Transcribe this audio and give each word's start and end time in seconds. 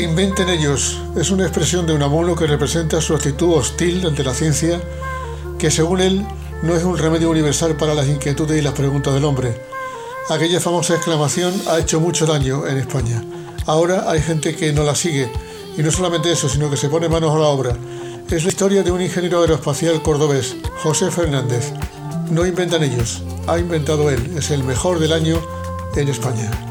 Inventen 0.00 0.48
ellos 0.48 0.98
es 1.14 1.30
una 1.30 1.44
expresión 1.44 1.86
de 1.86 1.92
un 1.92 2.02
abuelo 2.02 2.34
que 2.34 2.46
representa 2.46 3.02
su 3.02 3.14
actitud 3.14 3.52
hostil 3.52 4.06
ante 4.06 4.24
la 4.24 4.32
ciencia, 4.32 4.80
que 5.58 5.70
según 5.70 6.00
él 6.00 6.26
no 6.62 6.74
es 6.74 6.84
un 6.84 6.96
remedio 6.96 7.28
universal 7.28 7.76
para 7.76 7.92
las 7.92 8.08
inquietudes 8.08 8.58
y 8.58 8.62
las 8.62 8.72
preguntas 8.72 9.12
del 9.12 9.26
hombre. 9.26 9.60
Aquella 10.30 10.58
famosa 10.58 10.94
exclamación 10.94 11.52
ha 11.68 11.78
hecho 11.78 12.00
mucho 12.00 12.24
daño 12.24 12.66
en 12.66 12.78
España. 12.78 13.22
Ahora 13.66 14.10
hay 14.10 14.22
gente 14.22 14.56
que 14.56 14.72
no 14.72 14.84
la 14.84 14.94
sigue, 14.94 15.30
y 15.76 15.82
no 15.82 15.90
solamente 15.90 16.32
eso, 16.32 16.48
sino 16.48 16.70
que 16.70 16.78
se 16.78 16.88
pone 16.88 17.10
manos 17.10 17.34
a 17.34 17.38
la 17.38 17.48
obra. 17.48 17.76
Es 18.30 18.44
la 18.44 18.48
historia 18.48 18.82
de 18.82 18.92
un 18.92 19.02
ingeniero 19.02 19.42
aeroespacial 19.42 20.00
cordobés, 20.00 20.56
José 20.82 21.10
Fernández. 21.10 21.72
No 22.30 22.46
inventan 22.46 22.82
ellos, 22.84 23.22
ha 23.46 23.58
inventado 23.58 24.08
él, 24.08 24.34
es 24.38 24.50
el 24.50 24.64
mejor 24.64 24.98
del 24.98 25.12
año 25.12 25.38
en 25.94 26.08
España. 26.08 26.69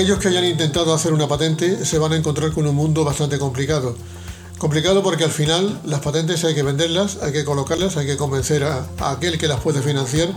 Aquellos 0.00 0.18
que 0.18 0.28
hayan 0.28 0.46
intentado 0.46 0.94
hacer 0.94 1.12
una 1.12 1.28
patente 1.28 1.84
se 1.84 1.98
van 1.98 2.14
a 2.14 2.16
encontrar 2.16 2.52
con 2.52 2.66
un 2.66 2.74
mundo 2.74 3.04
bastante 3.04 3.38
complicado. 3.38 3.94
Complicado 4.56 5.02
porque 5.02 5.24
al 5.24 5.30
final 5.30 5.78
las 5.84 6.00
patentes 6.00 6.42
hay 6.42 6.54
que 6.54 6.62
venderlas, 6.62 7.18
hay 7.20 7.32
que 7.32 7.44
colocarlas, 7.44 7.98
hay 7.98 8.06
que 8.06 8.16
convencer 8.16 8.64
a, 8.64 8.88
aquel 9.00 9.36
que 9.36 9.46
las 9.46 9.60
puede 9.60 9.82
financiar 9.82 10.30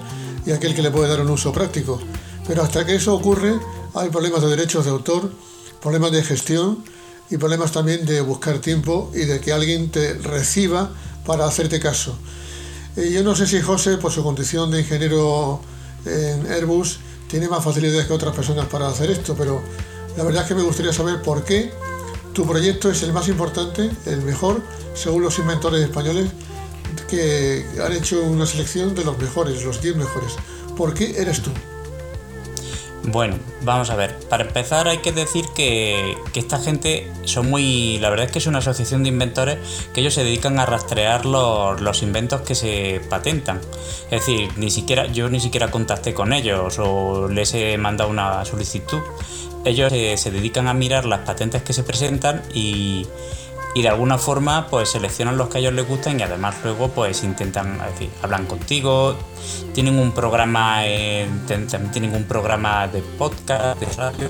y 0.46 0.52
a 0.52 0.56
aquel 0.56 0.76
que 0.76 0.82
le 0.82 0.92
puede 0.92 1.08
dar 1.08 1.22
un 1.22 1.30
uso 1.30 1.54
práctico. 1.54 2.02
Pero 2.46 2.62
hasta 2.62 2.86
que 2.86 2.96
eso 2.96 3.16
ocurre 3.16 3.58
hay 3.96 4.10
problemas 4.10 4.42
de 4.42 4.50
derechos 4.50 4.84
de 4.84 4.92
autor, 4.92 5.32
problemas 5.82 6.12
de 6.12 6.24
gestión 6.24 6.84
y 7.30 7.38
problemas 7.38 7.72
también 7.72 8.06
de 8.06 8.20
buscar 8.20 8.60
tiempo 8.60 9.12
y 9.14 9.20
de 9.20 9.40
que 9.40 9.54
alguien 9.54 9.90
te 9.92 10.16
reciba 10.16 10.92
para 11.26 11.46
hacerte 11.46 11.80
caso. 11.80 12.18
Y 12.98 13.14
yo 13.14 13.24
no 13.24 13.34
sé 13.34 13.48
si 13.48 13.62
José, 13.62 13.96
por 13.96 14.12
su 14.12 14.24
condición 14.24 14.72
de 14.72 14.82
ingeniero 14.82 15.62
en 16.06 16.52
Airbus, 16.52 17.00
tiene 17.34 17.50
más 17.50 17.64
facilidades 17.64 18.06
que 18.06 18.14
otras 18.14 18.36
personas 18.36 18.68
para 18.68 18.88
hacer 18.88 19.10
esto, 19.10 19.34
pero 19.36 19.60
la 20.16 20.24
verdad 20.24 20.44
es 20.44 20.50
que 20.50 20.54
me 20.54 20.62
gustaría 20.62 20.94
saber 20.94 21.20
por 21.24 21.44
qué 21.44 21.74
tu 22.32 22.46
proyecto 22.46 22.92
es 22.92 23.02
el 23.02 23.12
más 23.12 23.28
importante, 23.28 23.90
el 24.06 24.22
mejor, 24.22 24.62
según 24.94 25.24
los 25.24 25.40
inventores 25.40 25.82
españoles 25.82 26.30
que 27.10 27.66
han 27.84 27.92
hecho 27.92 28.22
una 28.22 28.46
selección 28.46 28.94
de 28.94 29.04
los 29.04 29.18
mejores, 29.18 29.64
los 29.64 29.82
10 29.82 29.96
mejores. 29.96 30.34
¿Por 30.78 30.94
qué 30.94 31.16
eres 31.20 31.42
tú? 31.42 31.50
Bueno, 33.06 33.36
vamos 33.64 33.90
a 33.90 33.96
ver. 33.96 34.18
Para 34.30 34.46
empezar 34.46 34.88
hay 34.88 35.00
que 35.00 35.12
decir 35.12 35.46
que, 35.54 36.16
esta 36.36 36.58
gente 36.60 37.12
son 37.26 37.50
muy... 37.50 38.00
La 38.00 38.10
verdad 38.10 38.28
es 38.28 38.32
que 38.32 38.40
es 38.40 38.48
una 38.48 38.60
asociación 38.60 39.04
de 39.04 39.10
inventores 39.10 39.58
que 39.94 40.02
ellos 40.02 40.14
se 40.14 40.24
dedican 40.24 40.58
a 40.60 40.66
rastrear 40.66 41.26
los, 41.26 41.82
los 41.82 42.02
inventos 42.02 42.42
que 42.42 42.56
se 42.56 43.02
patentan. 43.10 43.60
Es 44.10 44.26
decir, 44.26 44.50
ni 44.56 44.72
siquiera 44.72 45.08
yo 45.08 45.30
ni 45.30 45.40
siquiera 45.40 45.70
contacté 45.70 46.14
con 46.14 46.32
ellos 46.32 46.80
o 46.80 47.28
les 47.28 47.54
he 47.54 47.78
mandado 47.78 48.10
una 48.10 48.46
solicitud 48.46 49.02
ellos 49.66 49.94
eh, 49.94 50.18
se 50.18 50.32
dedican 50.32 50.68
a 50.68 50.74
mirar 50.74 51.06
las 51.06 51.22
patentes 51.22 51.64
que 51.64 51.74
se 51.74 51.84
presentan 51.84 52.42
y, 52.54 53.08
de 53.82 53.90
alguna 53.90 54.18
forma 54.18 54.68
pues 54.68 54.90
seleccionan 54.90 55.38
los 55.38 55.50
que 55.50 55.58
a 55.58 55.62
ellos 55.62 55.74
les 55.74 55.88
gustan 55.88 56.20
y 56.20 56.24
además 56.24 56.56
luego 56.64 56.90
pues 56.90 57.24
intentan, 57.24 57.80
decir, 57.80 58.10
hablan 58.22 58.46
contigo, 58.46 59.16
tienen 59.74 59.98
un 59.98 60.12
programa, 60.12 60.84
también 61.48 61.92
tienen 61.92 62.16
un 62.16 62.24
programa 62.26 62.88
de 62.88 63.02
podcast, 63.02 63.80
de 63.80 63.88
radio, 63.98 64.30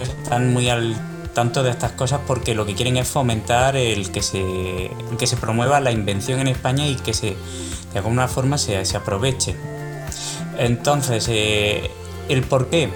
están 0.00 0.52
muy 0.52 0.70
al 0.70 0.96
tanto 1.34 1.62
de 1.62 1.70
estas 1.70 1.92
cosas 1.92 2.20
porque 2.26 2.54
lo 2.54 2.66
que 2.66 2.74
quieren 2.74 2.96
es 2.96 3.08
fomentar 3.08 3.76
el 3.76 4.10
que 4.10 4.22
se, 4.22 4.90
que 5.18 5.26
se 5.26 5.36
promueva 5.36 5.80
la 5.80 5.90
invención 5.90 6.40
en 6.40 6.48
España 6.48 6.86
y 6.86 6.96
que 6.96 7.14
se, 7.14 7.36
de 7.92 7.98
alguna 7.98 8.28
forma 8.28 8.58
se, 8.58 8.84
se 8.84 8.96
aproveche. 8.96 9.56
Entonces, 10.58 11.26
eh, 11.28 11.90
el 12.28 12.42
por 12.42 12.68
qué, 12.68 12.90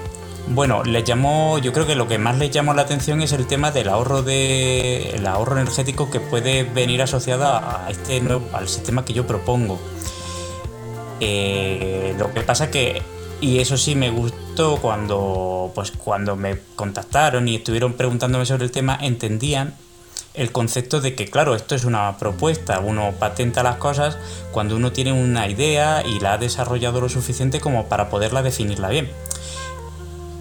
bueno, 0.48 0.84
les 0.84 1.04
llamó, 1.04 1.58
yo 1.58 1.72
creo 1.72 1.86
que 1.86 1.96
lo 1.96 2.06
que 2.06 2.18
más 2.18 2.38
les 2.38 2.50
llamó 2.50 2.72
la 2.72 2.82
atención 2.82 3.20
es 3.20 3.32
el 3.32 3.46
tema 3.46 3.72
del 3.72 3.88
ahorro 3.88 4.22
de 4.22 5.10
el 5.10 5.26
ahorro 5.26 5.58
energético 5.58 6.10
que 6.10 6.20
puede 6.20 6.62
venir 6.62 7.02
asociado 7.02 7.46
a 7.46 7.86
este 7.90 8.20
nuevo, 8.20 8.48
al 8.52 8.68
sistema 8.68 9.04
que 9.04 9.12
yo 9.12 9.26
propongo. 9.26 9.78
Eh, 11.20 12.14
lo 12.18 12.32
que 12.32 12.42
pasa 12.42 12.70
que 12.70 13.02
y 13.40 13.58
eso 13.58 13.76
sí 13.76 13.94
me 13.94 14.10
gustó 14.10 14.76
cuando 14.76 15.72
pues 15.74 15.90
cuando 15.90 16.36
me 16.36 16.58
contactaron 16.74 17.48
y 17.48 17.56
estuvieron 17.56 17.94
preguntándome 17.94 18.46
sobre 18.46 18.64
el 18.64 18.70
tema 18.70 18.98
entendían 19.00 19.74
el 20.34 20.52
concepto 20.52 21.00
de 21.00 21.14
que 21.14 21.28
claro 21.28 21.54
esto 21.54 21.74
es 21.74 21.84
una 21.84 22.16
propuesta 22.18 22.80
uno 22.80 23.12
patenta 23.18 23.62
las 23.62 23.76
cosas 23.76 24.16
cuando 24.52 24.76
uno 24.76 24.92
tiene 24.92 25.12
una 25.12 25.48
idea 25.48 26.02
y 26.06 26.20
la 26.20 26.34
ha 26.34 26.38
desarrollado 26.38 27.00
lo 27.00 27.08
suficiente 27.08 27.60
como 27.60 27.86
para 27.86 28.08
poderla 28.08 28.42
definirla 28.42 28.88
bien 28.88 29.10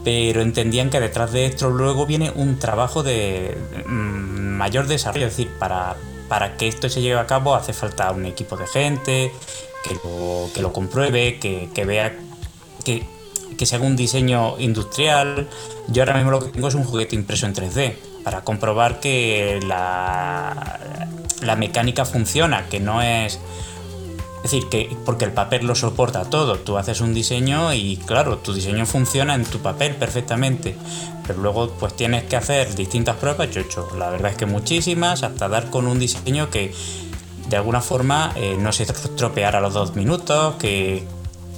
pero 0.06 0.44
entendían 0.44 0.92
que 0.92 1.00
detrás 1.00 1.32
de 1.32 1.48
esto 1.48 1.72
luego 1.72 2.06
viene 2.06 2.32
un 2.36 2.60
trabajo 2.60 3.02
de 3.02 3.58
mm, 3.88 4.56
mayor 4.56 4.86
desarrollo, 4.86 5.26
es 5.26 5.36
decir, 5.36 5.52
para, 5.58 5.98
para 6.30 6.58
que 6.58 6.68
esto 6.68 6.88
se 6.90 7.02
lleve 7.02 7.20
a 7.20 7.26
cabo 7.26 7.56
hace 7.56 7.74
falta 7.74 8.12
un 8.12 8.26
equipo 8.26 8.56
de 8.56 8.68
gente 8.68 9.32
que 9.84 9.96
lo, 9.96 10.50
que 10.54 10.62
lo 10.62 10.72
compruebe, 10.72 11.40
que, 11.40 11.86
vea 11.86 12.16
que, 12.84 13.04
que 13.58 13.66
se 13.66 13.76
haga 13.76 13.86
un 13.86 13.96
diseño 13.96 14.60
industrial. 14.60 15.48
Yo 15.88 16.04
ahora 16.04 16.14
mismo 16.14 16.32
lo 16.32 16.40
que 16.40 16.52
tengo 16.52 16.68
es 16.68 16.76
un 16.76 16.84
juguete 16.84 17.16
impreso 17.16 17.48
en 17.48 17.56
3D 17.56 17.96
para 18.24 18.42
comprobar 18.42 19.00
que 19.00 19.60
la, 19.66 20.80
la 21.42 21.56
mecánica 21.56 22.06
funciona, 22.06 22.68
que 22.70 22.80
no 22.80 23.02
es 23.02 23.40
es 24.46 24.52
decir, 24.52 24.70
que 24.70 24.96
porque 25.06 25.26
el 25.26 25.32
papel 25.32 25.66
lo 25.66 25.74
soporta 25.74 26.24
todo, 26.26 26.60
tú 26.60 26.78
haces 26.78 27.02
un 27.02 27.16
diseño 27.16 27.74
y 27.74 27.98
claro, 27.98 28.38
tu 28.38 28.54
diseño 28.54 28.86
funciona 28.86 29.34
en 29.34 29.44
tu 29.44 29.58
papel 29.58 29.96
perfectamente, 29.96 30.78
pero 31.26 31.42
luego 31.42 31.72
pues 31.80 31.96
tienes 31.96 32.26
que 32.26 32.36
hacer 32.36 32.76
distintas 32.76 33.16
pruebas, 33.16 33.50
yo 33.50 33.62
he 33.62 33.64
hecho 33.64 33.88
la 33.98 34.12
verdad 34.12 34.30
es 34.30 34.38
que 34.38 34.46
muchísimas, 34.46 35.24
hasta 35.24 35.50
dar 35.50 35.72
con 35.72 35.88
un 35.88 35.98
diseño 35.98 36.52
que 36.52 36.72
de 37.50 37.58
alguna 37.58 37.82
forma 37.82 38.34
eh, 38.36 38.56
no 38.60 38.72
se 38.72 38.84
estropeara 38.84 39.58
a 39.58 39.62
los 39.62 39.74
dos 39.74 39.96
minutos, 39.96 40.54
que 40.60 41.04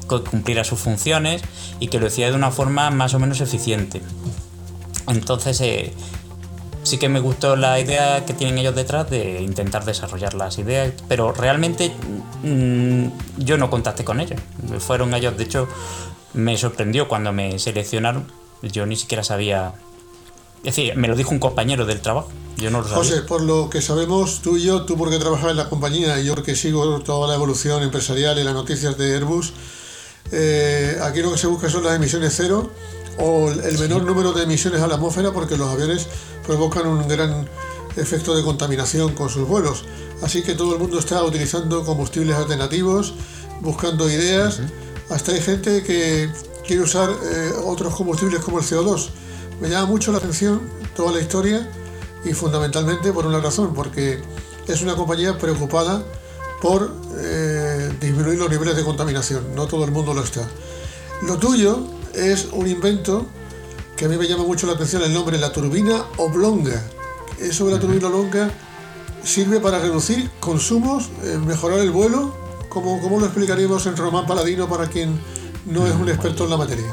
cumpliera 0.08 0.64
sus 0.64 0.80
funciones 0.80 1.42
y 1.82 1.90
que 1.90 2.00
lo 2.00 2.08
hiciera 2.08 2.32
de 2.32 2.38
una 2.38 2.52
forma 2.52 2.90
más 2.90 3.14
o 3.14 3.20
menos 3.20 3.42
eficiente. 3.42 4.02
Entonces, 5.10 5.60
eh, 5.60 5.94
sí 6.88 6.98
que 6.98 7.10
me 7.10 7.20
gustó 7.20 7.56
la 7.56 7.80
idea 7.80 8.26
que 8.26 8.34
tienen 8.34 8.58
ellos 8.58 8.76
detrás 8.76 9.10
de 9.10 9.42
intentar 9.42 9.86
desarrollar 9.86 10.34
las 10.34 10.58
ideas, 10.58 10.94
pero 11.08 11.34
realmente 11.34 11.94
mm, 12.44 13.08
yo 13.38 13.58
no 13.58 13.70
contacté 13.70 14.04
con 14.04 14.20
ellos. 14.20 14.40
Fueron 14.80 15.14
ellos, 15.14 15.38
de 15.38 15.44
hecho, 15.44 15.68
me 16.34 16.58
sorprendió 16.58 17.08
cuando 17.08 17.32
me 17.32 17.60
seleccionaron. 17.60 18.32
Yo 18.62 18.86
ni 18.86 18.96
siquiera 18.96 19.24
sabía. 19.24 19.74
Es 20.60 20.76
decir, 20.76 20.96
me 20.96 21.08
lo 21.08 21.16
dijo 21.16 21.32
un 21.32 21.40
compañero 21.40 21.86
del 21.86 22.02
trabajo. 22.02 22.30
José, 22.96 23.22
por 23.22 23.42
lo 23.42 23.70
que 23.70 23.82
sabemos, 23.82 24.42
tú 24.42 24.58
y 24.58 24.64
yo, 24.64 24.84
tú 24.84 24.98
porque 24.98 25.20
trabajas 25.20 25.52
en 25.52 25.58
la 25.58 25.70
compañía 25.70 26.20
y 26.20 26.26
yo 26.26 26.34
porque 26.34 26.56
sigo 26.56 27.02
toda 27.02 27.28
la 27.28 27.36
evolución 27.36 27.84
empresarial 27.84 28.40
y 28.40 28.44
las 28.44 28.56
noticias 28.56 28.98
de 28.98 29.14
Airbus, 29.14 29.54
eh, 30.32 30.98
aquí 31.04 31.22
lo 31.22 31.32
que 31.32 31.38
se 31.38 31.46
busca 31.46 31.70
son 31.70 31.84
las 31.84 31.96
emisiones 31.96 32.34
cero 32.36 32.72
o 33.18 33.50
el 33.50 33.78
menor 33.80 34.04
número 34.04 34.34
de 34.34 34.44
emisiones 34.44 34.82
a 34.82 34.88
la 34.88 34.96
atmósfera 34.96 35.32
porque 35.32 35.58
los 35.58 35.70
aviones 35.70 36.08
provocan 36.46 36.88
un 36.88 37.08
gran 37.08 37.48
efecto 37.96 38.36
de 38.36 38.44
contaminación 38.44 39.14
con 39.14 39.30
sus 39.30 39.48
vuelos. 39.48 39.86
Así 40.22 40.44
que 40.44 40.54
todo 40.54 40.74
el 40.74 40.80
mundo 40.80 41.00
está 41.00 41.24
utilizando 41.24 41.84
combustibles 41.84 42.36
alternativos, 42.36 43.14
buscando 43.62 44.10
ideas. 44.10 44.62
Hasta 45.10 45.32
hay 45.32 45.42
gente 45.42 45.84
que 45.84 46.30
quiere 46.66 46.84
usar 46.84 47.10
eh, 47.10 47.52
otros 47.66 47.96
combustibles 47.96 48.42
como 48.42 48.60
el 48.60 48.66
CO2. 48.66 49.10
Me 49.62 49.70
llama 49.70 49.88
mucho 49.88 50.12
la 50.12 50.20
atención 50.20 50.62
toda 50.96 51.12
la 51.12 51.22
historia 51.22 51.70
y 52.24 52.34
fundamentalmente 52.34 53.12
por 53.12 53.26
una 53.26 53.40
razón, 53.40 53.74
porque 53.74 54.22
es 54.68 54.82
una 54.82 54.96
compañía 54.96 55.38
preocupada 55.38 56.04
por 56.62 56.92
eh, 57.18 57.92
disminuir 58.02 58.40
los 58.40 58.50
niveles 58.50 58.76
de 58.76 58.84
contaminación. 58.84 59.56
No 59.56 59.68
todo 59.68 59.86
el 59.86 59.92
mundo 59.92 60.14
lo 60.14 60.24
está. 60.24 60.48
Lo 61.24 61.38
tuyo 61.38 61.97
es 62.14 62.50
un 62.52 62.68
invento 62.68 63.26
que 63.96 64.06
a 64.06 64.08
mí 64.08 64.18
me 64.18 64.28
llama 64.28 64.44
mucho 64.44 64.68
la 64.68 64.74
atención 64.74 65.02
el 65.02 65.14
nombre, 65.14 65.38
la 65.38 65.52
turbina 65.52 66.06
oblonga. 66.18 66.82
Eso 67.40 67.66
de 67.66 67.74
la 67.74 67.80
turbina 67.80 68.08
oblonga 68.08 68.50
sirve 69.24 69.60
para 69.60 69.80
reducir 69.80 70.30
consumos, 70.40 71.10
eh, 71.24 71.38
mejorar 71.38 71.80
el 71.80 71.92
vuelo. 71.92 72.36
¿Cómo, 72.70 73.02
¿Cómo, 73.02 73.20
lo 73.20 73.26
explicaríamos 73.26 73.86
en 73.88 73.98
Román 73.98 74.28
Paladino 74.28 74.70
para 74.70 74.88
quien 74.88 75.20
no 75.66 75.88
es 75.88 75.96
un 75.96 76.10
experto 76.10 76.44
en 76.44 76.50
la 76.52 76.58
materia? 76.58 76.86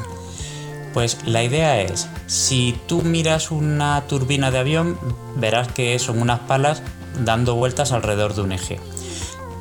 Pues 0.93 1.17
la 1.25 1.43
idea 1.43 1.81
es, 1.81 2.07
si 2.25 2.79
tú 2.87 3.01
miras 3.01 3.51
una 3.51 4.07
turbina 4.07 4.49
de 4.49 4.59
avión, 4.59 4.97
verás 5.35 5.67
que 5.67 5.99
son 5.99 6.21
unas 6.21 6.39
palas 6.41 6.81
dando 7.23 7.55
vueltas 7.55 7.91
alrededor 7.91 8.33
de 8.33 8.41
un 8.41 8.51
eje. 8.51 8.79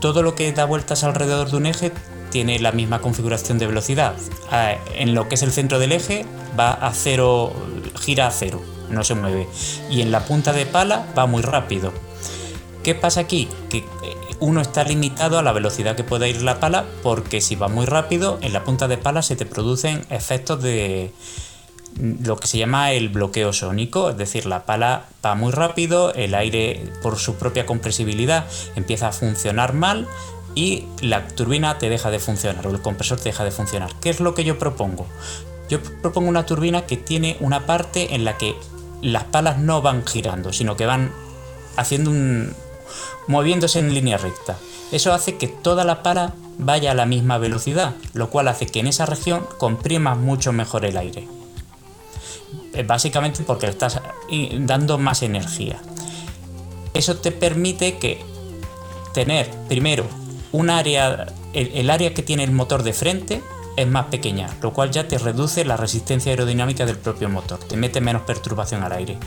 Todo 0.00 0.22
lo 0.22 0.34
que 0.34 0.52
da 0.52 0.64
vueltas 0.64 1.04
alrededor 1.04 1.50
de 1.50 1.56
un 1.56 1.66
eje 1.66 1.92
tiene 2.34 2.58
la 2.58 2.72
misma 2.72 3.00
configuración 3.00 3.60
de 3.60 3.68
velocidad. 3.68 4.16
Ah, 4.50 4.74
en 4.96 5.14
lo 5.14 5.28
que 5.28 5.36
es 5.36 5.44
el 5.44 5.52
centro 5.52 5.78
del 5.78 5.92
eje 5.92 6.26
va 6.58 6.72
a 6.72 6.92
cero, 6.92 7.52
gira 8.00 8.26
a 8.26 8.32
cero, 8.32 8.60
no 8.90 9.04
se 9.04 9.14
mueve. 9.14 9.46
Y 9.88 10.00
en 10.00 10.10
la 10.10 10.24
punta 10.24 10.52
de 10.52 10.66
pala 10.66 11.06
va 11.16 11.26
muy 11.26 11.42
rápido. 11.42 11.92
¿Qué 12.82 12.96
pasa 12.96 13.20
aquí? 13.20 13.46
Que 13.70 13.78
eh, 13.78 13.84
uno 14.40 14.60
está 14.60 14.82
limitado 14.82 15.38
a 15.38 15.44
la 15.44 15.52
velocidad 15.52 15.94
que 15.94 16.02
pueda 16.02 16.26
ir 16.26 16.42
la 16.42 16.58
pala 16.58 16.86
porque 17.04 17.40
si 17.40 17.54
va 17.54 17.68
muy 17.68 17.86
rápido, 17.86 18.40
en 18.42 18.52
la 18.52 18.64
punta 18.64 18.88
de 18.88 18.98
pala 18.98 19.22
se 19.22 19.36
te 19.36 19.46
producen 19.46 20.04
efectos 20.10 20.60
de 20.60 21.12
lo 22.00 22.36
que 22.36 22.48
se 22.48 22.58
llama 22.58 22.90
el 22.90 23.10
bloqueo 23.10 23.52
sónico, 23.52 24.10
es 24.10 24.16
decir, 24.16 24.46
la 24.46 24.66
pala 24.66 25.04
va 25.24 25.36
muy 25.36 25.52
rápido, 25.52 26.12
el 26.14 26.34
aire 26.34 26.82
por 27.00 27.16
su 27.16 27.36
propia 27.36 27.64
compresibilidad 27.64 28.44
empieza 28.74 29.06
a 29.06 29.12
funcionar 29.12 29.72
mal 29.72 30.08
y 30.54 30.84
la 31.00 31.26
turbina 31.28 31.78
te 31.78 31.88
deja 31.88 32.10
de 32.10 32.18
funcionar 32.18 32.66
o 32.66 32.70
el 32.70 32.80
compresor 32.80 33.18
te 33.18 33.30
deja 33.30 33.44
de 33.44 33.50
funcionar. 33.50 33.90
¿Qué 34.00 34.10
es 34.10 34.20
lo 34.20 34.34
que 34.34 34.44
yo 34.44 34.58
propongo? 34.58 35.06
Yo 35.68 35.82
propongo 35.82 36.28
una 36.28 36.46
turbina 36.46 36.86
que 36.86 36.96
tiene 36.96 37.36
una 37.40 37.66
parte 37.66 38.14
en 38.14 38.24
la 38.24 38.38
que 38.38 38.54
las 39.02 39.24
palas 39.24 39.58
no 39.58 39.82
van 39.82 40.06
girando, 40.06 40.52
sino 40.52 40.76
que 40.76 40.86
van 40.86 41.12
haciendo 41.76 42.10
un 42.10 42.54
moviéndose 43.26 43.78
en 43.78 43.94
línea 43.94 44.18
recta. 44.18 44.56
Eso 44.92 45.12
hace 45.12 45.36
que 45.36 45.48
toda 45.48 45.84
la 45.84 46.02
pala 46.02 46.34
vaya 46.58 46.92
a 46.92 46.94
la 46.94 47.06
misma 47.06 47.38
velocidad, 47.38 47.94
lo 48.12 48.30
cual 48.30 48.48
hace 48.48 48.66
que 48.66 48.80
en 48.80 48.86
esa 48.86 49.06
región 49.06 49.46
comprima 49.58 50.14
mucho 50.14 50.52
mejor 50.52 50.84
el 50.84 50.96
aire. 50.96 51.26
Eh, 52.74 52.82
básicamente 52.82 53.42
porque 53.44 53.66
le 53.66 53.72
estás 53.72 54.00
dando 54.60 54.98
más 54.98 55.22
energía. 55.22 55.80
Eso 56.92 57.16
te 57.16 57.32
permite 57.32 57.98
que 57.98 58.22
tener 59.14 59.50
primero 59.68 60.06
un 60.54 60.70
área, 60.70 61.26
el, 61.52 61.90
área 61.90 62.14
que 62.14 62.22
tiene 62.22 62.44
el 62.44 62.52
motor 62.52 62.84
de 62.84 62.92
frente 62.92 63.42
es 63.76 63.88
más 63.88 64.06
pequeña, 64.06 64.48
lo 64.62 64.72
cual 64.72 64.92
ya 64.92 65.08
te 65.08 65.18
reduce 65.18 65.64
la 65.64 65.76
resistencia 65.76 66.30
aerodinámica 66.30 66.86
del 66.86 66.96
propio 66.96 67.28
motor, 67.28 67.58
te 67.58 67.76
mete 67.76 68.00
menos 68.00 68.22
perturbación 68.22 68.84
al 68.84 68.92
aire. 68.92 69.18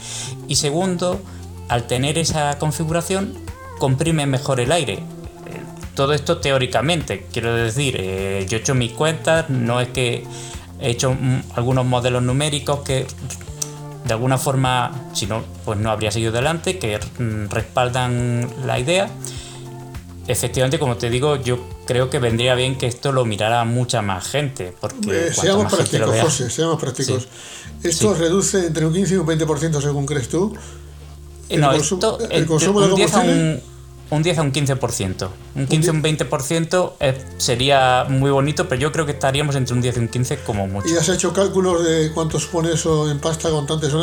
Y 0.48 0.56
segundo, 0.56 1.20
al 1.68 1.86
tener 1.86 2.18
esa 2.18 2.58
configuración, 2.60 3.34
comprime 3.78 4.26
mejor 4.26 4.62
el 4.62 4.72
aire. 4.72 5.00
Todo 5.96 6.14
esto 6.14 6.38
teóricamente, 6.38 7.26
quiero 7.34 7.54
decir, 7.54 7.98
eh, 8.00 8.46
yo 8.48 8.56
he 8.56 8.62
hecho 8.62 8.74
mis 8.74 8.94
cuentas, 8.94 9.50
no 9.50 9.82
es 9.82 9.90
que 9.90 10.24
he 10.80 10.92
hecho 10.92 11.14
algunos 11.56 11.86
modelos 11.86 12.24
numéricos 12.24 12.84
que 12.86 13.06
de 14.06 14.14
alguna 14.14 14.38
forma, 14.38 15.10
si 15.12 15.26
no, 15.26 15.44
pues 15.66 15.78
no 15.78 15.92
habría 15.92 16.10
seguido 16.10 16.32
adelante, 16.32 16.80
que 16.80 16.98
mm, 16.98 17.50
respaldan 17.50 18.50
la 18.66 18.80
idea. 18.80 19.10
Efectivamente, 20.28 20.78
como 20.78 20.98
te 20.98 21.10
digo, 21.10 21.38
yo 21.38 21.60
creo 21.86 22.10
que 22.10 22.20
vendría 22.20 22.54
bien 22.56 22.78
que 22.78 22.88
esto 22.88 23.12
lo 23.12 23.26
mirara 23.26 23.64
mucha 23.64 24.02
más 24.02 24.28
gente. 24.28 24.74
Porque 24.80 25.28
eh, 25.28 25.34
seamos 25.34 25.74
prácticos, 25.74 26.20
José, 26.22 26.50
seamos 26.50 26.80
prácticos. 26.80 27.28
¿Esto 27.84 28.14
reduce 28.14 28.68
entre 28.68 28.86
un 28.86 28.94
15 28.94 29.14
y 29.14 29.18
un 29.18 29.28
20% 29.28 29.82
según 29.82 30.06
crees 30.06 30.28
tú? 30.28 30.56
El, 31.50 31.62
no, 31.62 31.72
esto, 31.72 32.20
el, 32.30 32.46
consumo 32.46 32.82
de 32.82 32.90
combustible 32.90 33.62
un 34.10 34.24
10 34.24 34.38
a 34.38 34.42
un 34.42 34.54
15%. 34.54 35.30
Un 35.56 35.68
15 35.68 35.90
a 35.90 35.94
un 35.94 36.04
20% 36.04 36.94
sería 37.38 38.06
muy 38.08 38.32
bonito, 38.32 38.68
pero 38.70 38.82
yo 38.82 38.92
creo 38.92 39.06
que 39.06 39.12
estaríamos 39.12 39.56
entre 39.56 39.76
un 39.76 39.82
10 39.82 39.98
y 39.98 40.00
un 40.00 40.08
15 40.08 40.40
como 40.40 40.68
mucho. 40.68 40.88
¿Y 40.88 40.96
has 40.98 41.10
hecho 41.10 41.34
cálculos 41.34 41.84
de 41.84 42.12
cuánto 42.14 42.40
supone 42.40 42.72
eso 42.74 43.10
en 43.12 43.20
pasta 43.20 43.50
con 43.50 43.68
tantos 43.68 43.94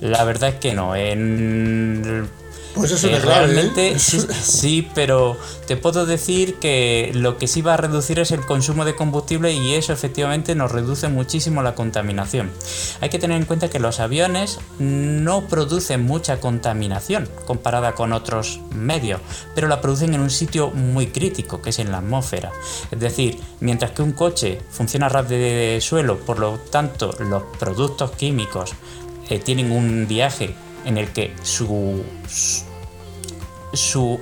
La 0.00 0.24
verdad 0.24 0.50
es 0.50 0.54
que 0.56 0.74
no. 0.74 0.96
En 0.96 2.28
pues 2.74 2.90
eso 2.90 3.08
es 3.08 3.14
eh, 3.14 3.18
realmente 3.20 3.92
¿eh? 3.92 3.98
sí, 3.98 4.88
pero 4.94 5.36
te 5.66 5.76
puedo 5.76 6.06
decir 6.06 6.56
que 6.56 7.10
lo 7.14 7.38
que 7.38 7.46
sí 7.46 7.62
va 7.62 7.74
a 7.74 7.76
reducir 7.76 8.18
es 8.18 8.30
el 8.30 8.44
consumo 8.44 8.84
de 8.84 8.94
combustible 8.94 9.52
y 9.52 9.74
eso 9.74 9.92
efectivamente 9.92 10.54
nos 10.54 10.72
reduce 10.72 11.08
muchísimo 11.08 11.62
la 11.62 11.74
contaminación. 11.74 12.50
Hay 13.00 13.08
que 13.08 13.18
tener 13.18 13.36
en 13.36 13.46
cuenta 13.46 13.70
que 13.70 13.78
los 13.78 14.00
aviones 14.00 14.58
no 14.78 15.48
producen 15.48 16.04
mucha 16.04 16.40
contaminación 16.40 17.28
comparada 17.46 17.94
con 17.94 18.12
otros 18.12 18.60
medios, 18.74 19.20
pero 19.54 19.68
la 19.68 19.80
producen 19.80 20.14
en 20.14 20.20
un 20.20 20.30
sitio 20.30 20.70
muy 20.70 21.08
crítico, 21.08 21.62
que 21.62 21.70
es 21.70 21.78
en 21.78 21.92
la 21.92 21.98
atmósfera. 21.98 22.52
Es 22.90 23.00
decir, 23.00 23.38
mientras 23.60 23.92
que 23.92 24.02
un 24.02 24.12
coche 24.12 24.60
funciona 24.70 25.06
a 25.06 25.08
ras 25.10 25.28
de 25.28 25.78
suelo, 25.80 26.18
por 26.18 26.38
lo 26.38 26.58
tanto 26.58 27.14
los 27.18 27.42
productos 27.58 28.12
químicos 28.12 28.72
eh, 29.28 29.38
tienen 29.38 29.72
un 29.72 30.06
viaje 30.08 30.54
en 30.84 30.98
el 30.98 31.12
que 31.12 31.34
su, 31.42 32.02
su, 33.72 34.20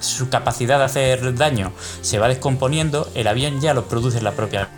su, 0.00 0.28
capacidad 0.28 0.78
de 0.78 0.84
hacer 0.84 1.34
daño 1.36 1.72
se 2.02 2.18
va 2.18 2.28
descomponiendo, 2.28 3.10
el 3.14 3.26
avión 3.26 3.60
ya 3.60 3.74
lo 3.74 3.86
produce 3.86 4.20
la 4.20 4.32
propia 4.32 4.68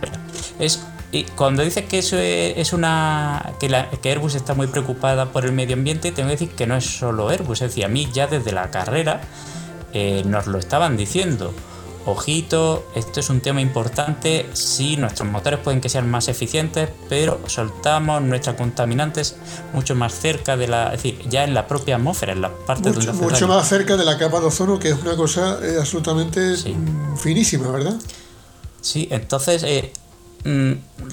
Es 0.59 0.85
y 1.13 1.25
cuando 1.25 1.61
dices 1.61 1.85
que 1.85 1.99
eso 1.99 2.17
es 2.17 2.73
una 2.73 3.53
que, 3.59 3.69
la, 3.69 3.91
que, 3.91 4.09
Airbus 4.09 4.33
está 4.33 4.55
muy 4.55 4.65
preocupada 4.65 5.27
por 5.31 5.45
el 5.45 5.51
medio 5.51 5.75
ambiente, 5.75 6.11
tengo 6.11 6.29
que 6.29 6.37
decir 6.37 6.49
que 6.49 6.65
no 6.65 6.75
es 6.75 6.85
solo 6.85 7.29
Airbus, 7.29 7.61
es 7.61 7.69
decir, 7.69 7.85
a 7.85 7.87
mí 7.87 8.09
ya 8.11 8.25
desde 8.25 8.51
la 8.51 8.71
carrera 8.71 9.21
eh, 9.93 10.23
nos 10.25 10.47
lo 10.47 10.57
estaban 10.57 10.97
diciendo. 10.97 11.53
Ojito, 12.05 12.85
esto 12.95 13.21
es 13.21 13.29
un 13.29 13.39
tema 13.39 13.61
importante. 13.61 14.49
Sí, 14.53 14.97
nuestros 14.97 15.29
motores 15.29 15.59
pueden 15.59 15.79
que 15.79 15.87
sean 15.87 16.09
más 16.09 16.27
eficientes, 16.27 16.89
pero 17.07 17.39
soltamos 17.47 18.21
nuestras 18.21 18.57
contaminantes 18.57 19.37
mucho 19.73 19.95
más 19.95 20.13
cerca 20.13 20.57
de 20.57 20.67
la, 20.67 20.87
es 20.87 21.03
decir, 21.03 21.19
ya 21.29 21.45
en 21.45 21.53
la 21.53 21.65
propia 21.65 21.95
atmósfera, 21.95 22.33
en 22.33 22.41
la 22.41 22.53
parte 22.53 22.91
mucho, 22.91 23.13
mucho 23.13 23.47
más 23.47 23.67
cerca 23.69 23.95
de 23.95 24.03
la 24.03 24.17
capa 24.17 24.41
de 24.41 24.47
ozono, 24.47 24.79
que 24.79 24.89
es 24.89 25.01
una 25.01 25.15
cosa 25.15 25.59
eh, 25.63 25.77
absolutamente 25.79 26.55
finísima, 27.15 27.71
¿verdad? 27.71 27.95
Sí, 28.81 29.07
entonces 29.09 29.63
eh, 29.63 29.93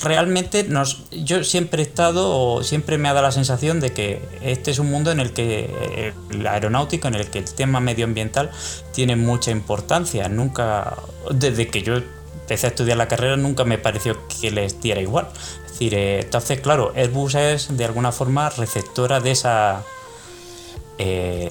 realmente 0.03 0.65
nos, 0.65 1.05
yo 1.11 1.45
siempre 1.45 1.83
he 1.83 1.87
estado 1.87 2.37
o 2.37 2.63
siempre 2.65 2.99
me 2.99 3.09
ha 3.09 3.13
dado 3.13 3.27
la 3.27 3.33
sensación 3.33 3.79
de 3.81 3.93
que 3.93 4.21
este 4.43 4.73
es 4.73 4.79
un 4.79 4.91
mundo 4.91 5.13
en 5.13 5.21
el 5.21 5.33
que 5.33 5.71
eh, 5.71 6.13
la 6.31 6.53
aeronáutica, 6.55 7.09
en 7.09 7.15
el 7.15 7.27
que 7.29 7.39
el 7.39 7.45
tema 7.45 7.81
medioambiental 7.81 8.51
tiene 8.93 9.17
mucha 9.17 9.51
importancia. 9.51 10.29
Nunca, 10.29 10.97
desde 11.33 11.69
que 11.69 11.83
yo 11.83 11.95
empecé 12.41 12.67
a 12.67 12.71
estudiar 12.71 12.97
la 12.97 13.07
carrera, 13.07 13.37
nunca 13.37 13.65
me 13.65 13.79
pareció 13.79 14.19
que 14.41 14.51
les 14.51 14.81
diera 14.81 15.01
igual. 15.01 15.29
Es 15.67 15.73
decir, 15.73 15.95
eh, 15.95 16.21
entonces, 16.21 16.61
claro, 16.61 16.93
Airbus 16.97 17.37
es 17.37 17.77
de 17.77 17.85
alguna 17.85 18.11
forma 18.11 18.51
receptora 18.51 19.21
de 19.21 19.31
esa. 19.31 19.85
Eh, 20.99 21.51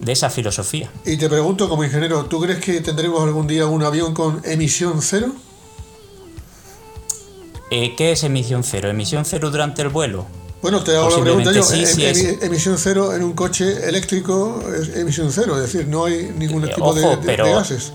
de 0.00 0.12
esa 0.12 0.28
filosofía. 0.28 0.90
Y 1.06 1.16
te 1.16 1.28
pregunto 1.28 1.70
como 1.70 1.82
ingeniero, 1.82 2.26
¿tú 2.26 2.38
crees 2.40 2.58
que 2.58 2.82
tendremos 2.82 3.22
algún 3.22 3.46
día 3.46 3.66
un 3.66 3.82
avión 3.82 4.12
con 4.12 4.42
emisión 4.44 5.00
cero? 5.00 5.32
Eh, 7.70 7.94
¿Qué 7.96 8.12
es 8.12 8.22
emisión 8.24 8.62
cero? 8.64 8.88
¿Emisión 8.88 9.24
cero 9.24 9.50
durante 9.50 9.82
el 9.82 9.88
vuelo? 9.88 10.26
Bueno, 10.62 10.82
te 10.82 10.96
hago 10.96 11.10
la 11.10 11.20
pregunta 11.22 11.52
yo. 11.52 11.62
Em, 11.72 12.38
emisión 12.42 12.78
cero 12.78 13.14
en 13.14 13.22
un 13.22 13.34
coche 13.34 13.88
eléctrico 13.88 14.62
es 14.74 14.96
emisión 14.96 15.30
cero, 15.30 15.56
es 15.56 15.72
decir, 15.72 15.86
no 15.86 16.06
hay 16.06 16.32
ningún 16.36 16.64
eh, 16.64 16.72
tipo 16.74 16.94
de, 16.94 17.36
gases. 17.36 17.92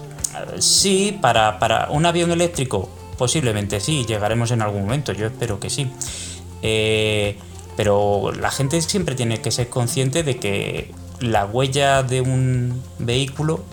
Sí, 0.60 1.18
para, 1.22 1.60
para 1.60 1.90
un 1.90 2.06
avión 2.06 2.32
eléctrico 2.32 2.90
posiblemente 3.22 3.80
sí, 3.80 4.04
llegaremos 4.08 4.50
en 4.50 4.64
algún 4.64 4.82
momento, 4.82 5.14
yo 5.14 5.28
espero 5.28 5.60
que 5.60 5.70
sí. 5.70 5.92
Eh, 6.64 7.38
pero 7.78 8.32
la 8.32 8.50
gente 8.50 8.82
siempre 8.82 9.14
tiene 9.14 9.42
que 9.42 9.52
ser 9.52 9.70
consciente 9.70 10.24
de 10.24 10.38
que 10.38 10.92
la 11.20 11.46
huella 11.46 12.02
de 12.02 12.22
un 12.22 12.82
vehículo 12.98 13.64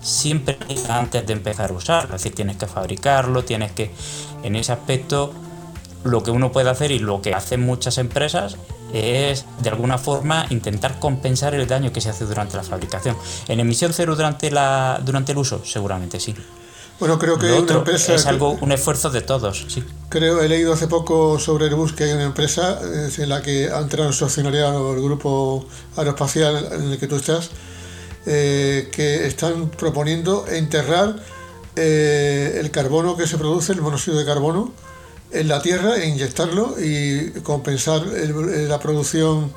siempre 0.00 0.58
antes 0.88 1.26
de 1.26 1.32
empezar 1.32 1.70
a 1.70 1.74
usarlo. 1.74 2.16
Es 2.16 2.22
decir, 2.22 2.34
tienes 2.34 2.56
que 2.56 2.66
fabricarlo, 2.66 3.44
tienes 3.44 3.72
que. 3.72 3.90
En 4.42 4.56
ese 4.56 4.72
aspecto, 4.72 5.32
lo 6.04 6.22
que 6.22 6.30
uno 6.30 6.52
puede 6.52 6.70
hacer 6.70 6.90
y 6.92 6.98
lo 6.98 7.20
que 7.22 7.34
hacen 7.34 7.60
muchas 7.60 7.98
empresas 7.98 8.56
es 8.92 9.44
de 9.60 9.68
alguna 9.68 9.98
forma 9.98 10.46
intentar 10.50 10.98
compensar 10.98 11.54
el 11.54 11.66
daño 11.66 11.92
que 11.92 12.00
se 12.00 12.08
hace 12.08 12.24
durante 12.24 12.56
la 12.56 12.62
fabricación. 12.62 13.16
En 13.48 13.60
emisión 13.60 13.92
cero 13.92 14.16
durante 14.16 14.50
la 14.50 15.00
durante 15.04 15.32
el 15.32 15.38
uso, 15.38 15.62
seguramente 15.64 16.20
sí. 16.20 16.34
Bueno, 16.98 17.16
creo 17.16 17.38
que 17.38 17.52
una 17.52 17.74
empresa 17.74 18.14
es 18.14 18.26
algo 18.26 18.58
un 18.60 18.72
esfuerzo 18.72 19.10
de 19.10 19.20
todos, 19.20 19.66
sí. 19.68 19.84
Creo 20.08 20.42
he 20.42 20.48
leído 20.48 20.72
hace 20.72 20.88
poco 20.88 21.38
sobre 21.38 21.66
Airbus 21.66 21.92
que 21.92 22.04
hay 22.04 22.12
una 22.12 22.24
empresa 22.24 22.80
en 23.16 23.28
la 23.28 23.40
que 23.40 23.70
ha 23.70 23.78
entrado 23.78 24.08
en 24.08 24.12
su 24.12 24.24
accionariado 24.24 24.94
el 24.94 25.02
grupo 25.02 25.66
aeroespacial 25.96 26.68
en 26.72 26.90
el 26.90 26.98
que 26.98 27.06
tú 27.06 27.16
estás 27.16 27.50
eh, 28.30 28.90
que 28.92 29.26
están 29.26 29.70
proponiendo 29.70 30.46
enterrar 30.46 31.16
eh, 31.76 32.58
el 32.60 32.70
carbono 32.70 33.16
que 33.16 33.26
se 33.26 33.38
produce, 33.38 33.72
el 33.72 33.80
monóxido 33.80 34.18
de 34.18 34.26
carbono, 34.26 34.70
en 35.32 35.48
la 35.48 35.62
Tierra 35.62 35.96
e 35.96 36.08
inyectarlo 36.08 36.76
y 36.78 37.30
compensar 37.42 38.02
la 38.02 38.78
producción. 38.80 39.50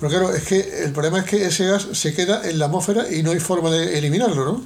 Pero 0.00 0.08
claro, 0.08 0.34
es 0.34 0.42
que 0.44 0.84
el 0.84 0.92
problema 0.92 1.18
es 1.18 1.24
que 1.26 1.44
ese 1.44 1.66
gas 1.66 1.86
se 1.92 2.14
queda 2.14 2.48
en 2.48 2.58
la 2.58 2.64
atmósfera 2.64 3.12
y 3.12 3.22
no 3.22 3.32
hay 3.32 3.40
forma 3.40 3.70
de 3.70 3.98
eliminarlo, 3.98 4.44
¿no? 4.46 4.64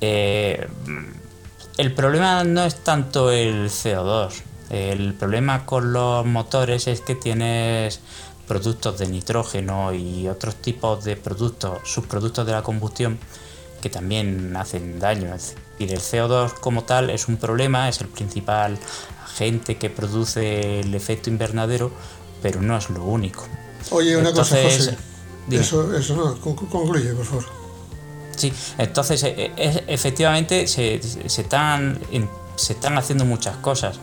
Eh, 0.00 0.66
el 1.76 1.94
problema 1.94 2.42
no 2.42 2.64
es 2.64 2.82
tanto 2.82 3.30
el 3.30 3.70
CO2. 3.70 4.32
El 4.70 5.14
problema 5.14 5.64
con 5.64 5.92
los 5.92 6.26
motores 6.26 6.88
es 6.88 7.02
que 7.02 7.14
tienes 7.14 8.00
productos 8.46 8.98
de 8.98 9.08
nitrógeno 9.08 9.92
y 9.94 10.28
otros 10.28 10.56
tipos 10.56 11.04
de 11.04 11.16
productos, 11.16 11.80
subproductos 11.84 12.46
de 12.46 12.52
la 12.52 12.62
combustión, 12.62 13.18
que 13.80 13.90
también 13.90 14.56
hacen 14.56 14.98
daño. 14.98 15.34
Es 15.34 15.54
decir, 15.78 15.92
el 15.92 16.00
CO2 16.00 16.54
como 16.60 16.84
tal 16.84 17.10
es 17.10 17.28
un 17.28 17.36
problema, 17.36 17.88
es 17.88 18.00
el 18.00 18.08
principal 18.08 18.78
agente 19.24 19.76
que 19.76 19.90
produce 19.90 20.80
el 20.80 20.94
efecto 20.94 21.30
invernadero, 21.30 21.90
pero 22.42 22.60
no 22.60 22.76
es 22.76 22.90
lo 22.90 23.04
único. 23.04 23.46
Oye, 23.90 24.16
una 24.16 24.32
cosa, 24.32 24.56
José. 24.62 24.96
Eso, 25.50 25.94
eso 25.96 26.16
no, 26.16 26.40
concluye, 26.40 27.12
por 27.14 27.24
favor. 27.24 27.44
Sí, 28.36 28.52
entonces 28.78 29.22
e, 29.24 29.52
e, 29.56 29.84
efectivamente 29.88 30.66
se, 30.66 30.94
están, 31.26 32.00
se 32.56 32.72
están 32.72 32.96
haciendo 32.96 33.24
muchas 33.24 33.56
cosas. 33.56 33.98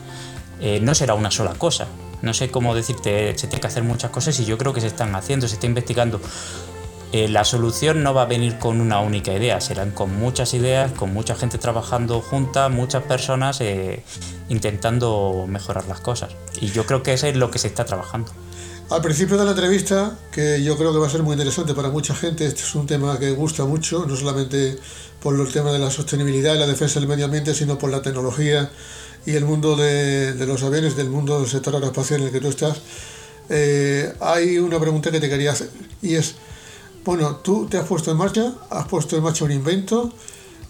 Eh, 0.60 0.78
no 0.80 0.94
será 0.94 1.14
una 1.14 1.30
sola 1.30 1.54
cosa. 1.54 1.86
No 2.22 2.34
sé 2.34 2.50
cómo 2.50 2.74
decirte, 2.74 3.36
se 3.36 3.46
tiene 3.46 3.60
que 3.60 3.66
hacer 3.66 3.82
muchas 3.82 4.10
cosas 4.10 4.38
y 4.40 4.44
yo 4.44 4.58
creo 4.58 4.72
que 4.72 4.80
se 4.80 4.86
están 4.86 5.14
haciendo, 5.14 5.48
se 5.48 5.54
está 5.54 5.66
investigando. 5.66 6.20
Eh, 7.12 7.28
la 7.28 7.44
solución 7.44 8.04
no 8.04 8.14
va 8.14 8.22
a 8.22 8.26
venir 8.26 8.58
con 8.58 8.80
una 8.80 9.00
única 9.00 9.32
idea, 9.32 9.60
serán 9.60 9.90
con 9.90 10.16
muchas 10.16 10.54
ideas, 10.54 10.92
con 10.92 11.12
mucha 11.12 11.34
gente 11.34 11.58
trabajando 11.58 12.20
junta, 12.20 12.68
muchas 12.68 13.02
personas 13.02 13.60
eh, 13.60 14.04
intentando 14.48 15.46
mejorar 15.48 15.86
las 15.88 16.00
cosas. 16.00 16.30
Y 16.60 16.68
yo 16.68 16.86
creo 16.86 17.02
que 17.02 17.12
eso 17.12 17.26
es 17.26 17.36
lo 17.36 17.50
que 17.50 17.58
se 17.58 17.66
está 17.66 17.84
trabajando. 17.84 18.30
Al 18.90 19.02
principio 19.02 19.36
de 19.36 19.44
la 19.44 19.52
entrevista, 19.52 20.18
que 20.32 20.64
yo 20.64 20.76
creo 20.76 20.92
que 20.92 20.98
va 20.98 21.06
a 21.06 21.10
ser 21.10 21.22
muy 21.22 21.34
interesante 21.34 21.74
para 21.74 21.90
mucha 21.90 22.12
gente, 22.12 22.44
este 22.44 22.62
es 22.62 22.74
un 22.74 22.88
tema 22.88 23.20
que 23.20 23.30
gusta 23.30 23.64
mucho, 23.64 24.04
no 24.04 24.16
solamente 24.16 24.76
por 25.22 25.38
el 25.38 25.52
tema 25.52 25.70
de 25.70 25.78
la 25.78 25.92
sostenibilidad 25.92 26.56
y 26.56 26.58
la 26.58 26.66
defensa 26.66 26.98
del 26.98 27.08
medio 27.08 27.26
ambiente, 27.26 27.54
sino 27.54 27.78
por 27.78 27.88
la 27.92 28.02
tecnología 28.02 28.68
y 29.24 29.36
el 29.36 29.44
mundo 29.44 29.76
de, 29.76 30.34
los 30.44 30.64
aviones, 30.64 30.96
del 30.96 31.08
mundo 31.08 31.38
del 31.38 31.48
sector 31.48 31.76
aeroespacial 31.76 32.22
en 32.22 32.26
el 32.26 32.32
que 32.32 32.40
tú 32.40 32.48
estás. 32.48 32.80
Eh, 33.48 34.12
hay 34.18 34.58
una 34.58 34.80
pregunta 34.80 35.12
que 35.12 35.20
te 35.20 35.28
quería 35.28 35.52
hacer 35.52 35.70
y 36.02 36.16
es, 36.16 36.34
bueno, 37.04 37.36
tú 37.36 37.68
te 37.70 37.78
has 37.78 37.86
puesto 37.86 38.10
en 38.10 38.16
marcha, 38.16 38.54
has 38.70 38.88
puesto 38.88 39.16
en 39.16 39.22
marcha 39.22 39.44
un 39.44 39.52
invento 39.52 40.12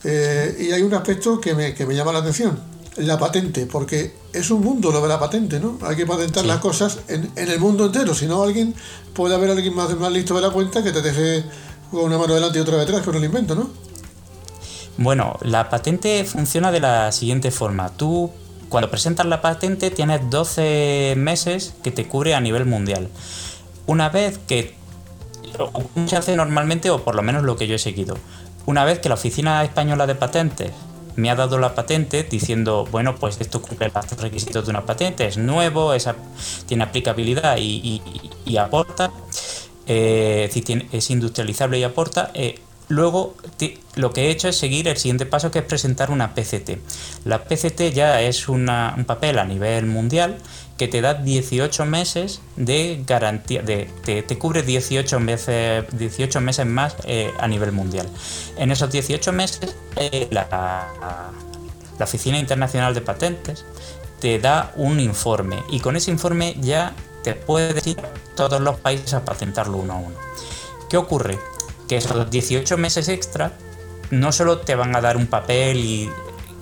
eh, 0.04 0.56
y 0.60 0.72
hay 0.72 0.82
un 0.82 0.92
aspecto 0.92 1.40
que 1.40 1.54
me, 1.54 1.72
que 1.72 1.86
me, 1.86 1.94
llama 1.94 2.12
la 2.12 2.18
atención, 2.18 2.60
la 2.97 3.18
patente, 3.18 3.66
porque 3.66 4.14
es 4.32 4.50
un 4.50 4.62
mundo 4.62 4.90
lo 4.90 5.00
de 5.00 5.09
la 5.09 5.18
patente, 5.18 5.61
¿no? 5.61 5.78
Hay 5.82 5.97
que 5.97 6.06
patentar 6.06 6.44
las 6.44 6.59
cosas 6.59 7.00
en, 7.09 7.30
en, 7.37 7.49
el 7.49 7.61
mundo 7.61 7.87
entero, 7.87 8.14
si 8.14 8.26
no 8.26 8.42
alguien 8.42 8.75
puede 9.14 9.35
haber 9.35 9.50
alguien 9.50 9.75
más, 9.75 9.97
más 9.97 10.12
listo 10.12 10.35
de 10.35 10.42
la 10.42 10.50
cuenta 10.50 10.82
que 10.82 10.92
te 10.92 11.00
deje 11.00 11.44
con 11.90 12.04
una 12.04 12.18
mano 12.18 12.35
delante 12.35 12.59
y 12.59 12.62
otra 12.62 12.76
detrás 12.76 13.02
con 13.02 13.14
el 13.16 13.25
invento, 13.25 13.54
¿no? 13.54 13.70
Bueno, 14.97 15.38
la 15.42 15.70
patente 15.70 16.25
funciona 16.25 16.70
de 16.70 16.80
la 16.80 17.11
siguiente 17.12 17.50
forma. 17.50 17.90
Tú, 17.90 18.30
cuando 18.68 18.90
presentas 18.90 19.26
la 19.26 19.40
patente, 19.40 19.90
tienes 19.90 20.28
12 20.28 21.14
meses 21.16 21.75
que 21.82 21.90
te 21.90 22.06
cubre 22.06 22.35
a 22.35 22.40
nivel 22.40 22.66
mundial. 22.66 23.09
Una 23.87 24.09
vez 24.09 24.38
que 24.47 24.75
se 26.06 26.16
hace 26.16 26.37
normalmente, 26.37 26.90
o 26.90 27.02
por 27.02 27.14
lo 27.14 27.23
menos 27.23 27.44
lo 27.44 27.56
que 27.56 27.66
yo 27.66 27.76
he 27.76 27.78
seguido. 27.78 28.16
Una 28.66 28.85
vez 28.85 28.99
que 28.99 29.09
la 29.09 29.14
Oficina 29.14 29.64
Española 29.64 30.06
de 30.06 30.14
Patentes 30.14 30.73
me 31.20 31.30
ha 31.30 31.34
dado 31.34 31.58
la 31.58 31.74
patente 31.74 32.24
diciendo, 32.24 32.86
bueno, 32.90 33.14
pues 33.16 33.40
esto 33.40 33.62
cumple 33.62 33.92
los 33.94 34.20
requisitos 34.20 34.64
de 34.64 34.70
una 34.70 34.84
patente, 34.84 35.26
es 35.26 35.36
nuevo, 35.36 35.92
tiene 36.66 36.84
aplicabilidad 36.84 37.56
y, 37.58 38.56
aporta, 38.56 39.12
eh, 39.86 40.50
es 40.92 41.10
industrializable 41.10 41.78
y 41.78 41.84
aporta, 41.84 42.30
eh, 42.34 42.60
Luego 42.90 43.36
lo 43.94 44.12
que 44.12 44.22
he 44.22 44.30
hecho 44.30 44.48
es 44.48 44.56
seguir 44.56 44.88
el 44.88 44.96
siguiente 44.96 45.24
paso 45.24 45.52
que 45.52 45.60
es 45.60 45.64
presentar 45.64 46.10
una 46.10 46.34
PCT. 46.34 46.80
La 47.24 47.44
PCT 47.44 47.92
ya 47.94 48.20
es 48.20 48.48
un 48.48 48.66
papel 49.06 49.38
a 49.38 49.44
nivel 49.44 49.86
mundial 49.86 50.38
que 50.80 50.88
te 50.88 51.02
da 51.02 51.12
18 51.12 51.84
meses 51.84 52.40
de 52.56 53.04
garantía, 53.06 53.60
de, 53.60 53.90
te, 54.02 54.38
cubre 54.38 54.62
18 54.62 55.20
meses, 55.20 55.84
18 55.92 56.40
meses 56.40 56.64
más 56.64 56.96
eh, 57.04 57.30
a 57.38 57.46
nivel 57.46 57.70
mundial. 57.72 58.08
En 58.56 58.70
esos 58.72 58.90
18 58.90 59.30
meses 59.30 59.76
eh, 59.96 60.26
la, 60.30 60.49
la 61.99 62.04
Oficina 62.06 62.38
Internacional 62.38 62.94
de 62.94 63.02
Patentes 63.02 63.66
te 64.20 64.38
da 64.38 64.72
un 64.75 65.00
informe 65.00 65.62
y 65.70 65.80
con 65.80 65.96
ese 65.96 66.12
informe 66.12 66.56
ya 66.62 66.94
te 67.22 67.34
puedes 67.34 67.87
ir 67.87 67.99
todos 68.34 68.62
los 68.62 68.80
países 68.80 69.12
a 69.12 69.22
patentarlo 69.22 69.76
uno 69.76 69.92
a 69.92 69.96
uno. 69.96 70.16
¿Qué 70.88 70.96
ocurre? 70.96 71.38
que 71.90 71.96
esos 71.96 72.30
18 72.30 72.78
meses 72.78 73.08
extra 73.08 73.52
no 74.10 74.30
solo 74.30 74.60
te 74.60 74.76
van 74.76 74.94
a 74.94 75.00
dar 75.00 75.16
un 75.16 75.26
papel 75.26 75.78
y, 75.78 76.10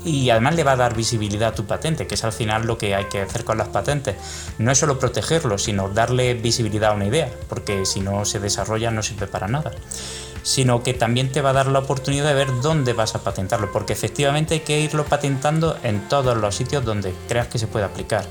y 0.05 0.31
además 0.31 0.55
le 0.55 0.65
va 0.65 0.73
a 0.73 0.77
dar 0.77 0.97
visibilidad 0.97 1.51
a 1.51 1.55
tu 1.55 1.65
patente, 1.65 2.07
que 2.07 2.15
es 2.15 2.25
al 2.25 2.33
final 2.33 2.67
lo 2.67 2.79
que 2.79 2.95
hay 2.95 3.07
que 3.07 3.23
hacer 3.23 3.45
con 3.45 3.59
las 3.59 3.69
patentes. 3.69 4.17
No 4.59 4.71
es 4.71 4.79
solo 4.79 4.99
protegerlo, 4.99 5.59
sino 5.59 5.89
darle 5.89 6.35
visibilidad 6.35 6.93
a 6.93 6.95
una 6.95 7.07
idea, 7.07 7.31
porque 7.49 7.85
si 7.85 8.01
no 8.01 8.25
se 8.25 8.41
desarrolla 8.41 8.91
no 8.91 9.03
sirve 9.03 9.27
para 9.27 9.49
nada. 9.49 9.73
Sino 10.43 10.83
que 10.83 10.95
también 10.95 11.33
te 11.33 11.43
va 11.43 11.51
a 11.51 11.53
dar 11.53 11.67
la 11.67 11.81
oportunidad 11.81 12.27
de 12.27 12.35
ver 12.35 12.49
dónde 12.63 12.93
vas 12.93 13.15
a 13.15 13.23
patentarlo, 13.23 13.73
porque 13.73 13.93
efectivamente 13.93 14.55
hay 14.55 14.61
que 14.61 14.81
irlo 14.81 15.05
patentando 15.05 15.77
en 15.83 16.09
todos 16.09 16.37
los 16.37 16.55
sitios 16.55 16.85
donde 16.85 17.15
creas 17.29 17.49
que 17.49 17.59
se 17.59 17.67
puede 17.67 17.85
aplicar. 17.85 18.25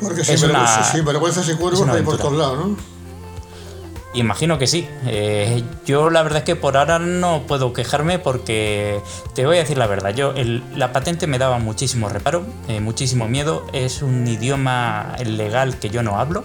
Porque 0.00 0.24
sin, 0.24 0.40
vergüenza, 1.04 1.44
sin 1.44 1.56
cuervos 1.56 1.88
hay 1.88 2.02
por 2.02 2.18
todos 2.18 2.32
lados, 2.32 2.66
¿no? 2.66 2.93
Imagino 4.14 4.58
que 4.58 4.68
sí. 4.68 4.88
Eh, 5.06 5.62
yo 5.84 6.08
la 6.08 6.22
verdad 6.22 6.38
es 6.38 6.44
que 6.44 6.54
por 6.54 6.76
ahora 6.76 7.00
no 7.00 7.42
puedo 7.48 7.72
quejarme 7.72 8.20
porque 8.20 9.00
te 9.34 9.44
voy 9.44 9.56
a 9.56 9.60
decir 9.60 9.76
la 9.76 9.88
verdad. 9.88 10.14
Yo 10.14 10.32
la 10.76 10.92
patente 10.92 11.26
me 11.26 11.38
daba 11.38 11.58
muchísimo 11.58 12.08
reparo, 12.08 12.46
eh, 12.68 12.80
muchísimo 12.80 13.28
miedo. 13.28 13.66
Es 13.72 14.02
un 14.02 14.26
idioma 14.26 15.16
legal 15.24 15.78
que 15.80 15.90
yo 15.90 16.02
no 16.04 16.18
hablo. 16.18 16.44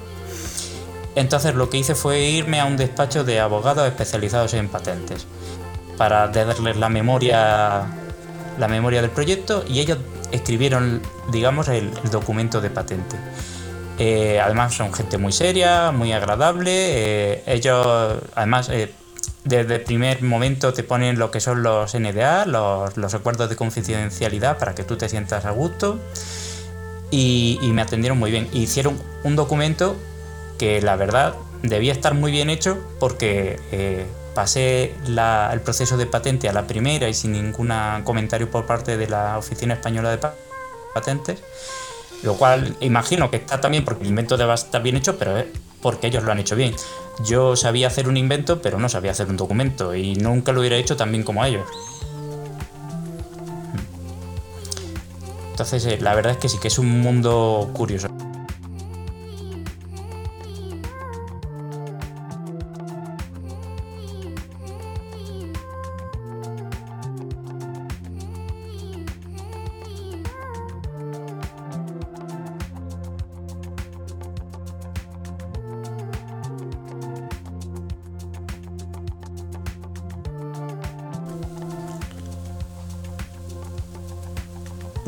Entonces 1.15 1.53
lo 1.53 1.69
que 1.69 1.77
hice 1.77 1.93
fue 1.93 2.21
irme 2.21 2.59
a 2.59 2.65
un 2.65 2.75
despacho 2.75 3.23
de 3.23 3.39
abogados 3.39 3.87
especializados 3.87 4.53
en 4.55 4.67
patentes 4.67 5.27
para 5.97 6.27
darles 6.29 6.77
la 6.77 6.89
memoria, 6.89 7.85
la 8.57 8.67
memoria 8.67 9.01
del 9.01 9.11
proyecto 9.11 9.63
y 9.67 9.79
ellos 9.79 9.99
escribieron, 10.31 11.01
digamos, 11.31 11.67
el 11.67 11.91
documento 12.09 12.61
de 12.61 12.69
patente. 12.69 13.15
Eh, 13.99 14.39
además 14.39 14.73
son 14.73 14.93
gente 14.93 15.17
muy 15.17 15.33
seria, 15.33 15.91
muy 15.91 16.13
agradable. 16.13 16.71
Eh, 16.71 17.43
ellos, 17.47 18.17
además, 18.33 18.69
eh, 18.69 18.93
desde 19.43 19.75
el 19.75 19.81
primer 19.81 20.23
momento 20.23 20.73
te 20.73 20.83
ponen 20.83 21.19
lo 21.19 21.31
que 21.31 21.41
son 21.41 21.63
los 21.63 21.93
NDA, 21.93 22.45
los, 22.45 23.13
acuerdos 23.13 23.49
de 23.49 23.57
confidencialidad 23.57 24.57
para 24.57 24.73
que 24.73 24.85
tú 24.85 24.95
te 24.95 25.09
sientas 25.09 25.43
a 25.43 25.51
gusto. 25.51 25.99
Y, 27.11 27.59
me 27.73 27.81
atendieron 27.81 28.17
muy 28.17 28.31
bien. 28.31 28.47
Hicieron 28.53 28.97
un 29.23 29.35
documento 29.35 29.97
que 30.57 30.81
la 30.81 30.95
verdad 30.95 31.35
debía 31.61 31.91
estar 31.91 32.13
muy 32.13 32.31
bien 32.31 32.49
hecho 32.49 32.77
porque 32.99 34.07
pasé 34.33 34.95
el 35.07 35.61
proceso 35.61 35.97
de 35.97 36.05
patente 36.05 36.47
a 36.47 36.53
la 36.53 36.67
primera 36.67 37.09
y 37.09 37.13
sin 37.13 37.33
ningún 37.33 37.73
comentario 38.05 38.49
por 38.49 38.65
parte 38.65 38.95
de 38.95 39.07
la 39.07 39.37
Oficina 39.37 39.73
Española 39.73 40.11
de 40.11 40.19
Patentes 40.93 41.39
lo 42.23 42.35
cual 42.35 42.75
imagino 42.81 43.29
que 43.31 43.37
está 43.37 43.61
también 43.61 43.85
porque 43.85 44.03
el 44.03 44.09
invento 44.09 44.37
debe 44.37 44.53
estar 44.53 44.81
bien 44.81 44.97
hecho, 44.97 45.17
pero 45.17 45.37
es 45.37 45.45
porque 45.81 46.07
ellos 46.07 46.23
lo 46.23 46.31
han 46.31 46.39
hecho 46.39 46.55
bien. 46.55 46.75
Yo 47.25 47.55
sabía 47.55 47.87
hacer 47.87 48.07
un 48.07 48.17
invento, 48.17 48.61
pero 48.61 48.79
no 48.79 48.89
sabía 48.89 49.11
hacer 49.11 49.27
un 49.27 49.37
documento 49.37 49.95
y 49.95 50.15
nunca 50.15 50.51
lo 50.51 50.59
hubiera 50.59 50.75
hecho 50.75 50.97
tan 50.97 51.11
bien 51.11 51.23
como 51.23 51.43
ellos. 51.45 51.65
Entonces, 55.51 55.85
eh, 55.85 55.97
la 55.99 56.15
verdad 56.15 56.33
es 56.33 56.37
que 56.37 56.47
sí 56.47 56.57
que 56.57 56.69
es 56.69 56.79
un 56.79 57.01
mundo 57.01 57.69
curioso. 57.73 58.07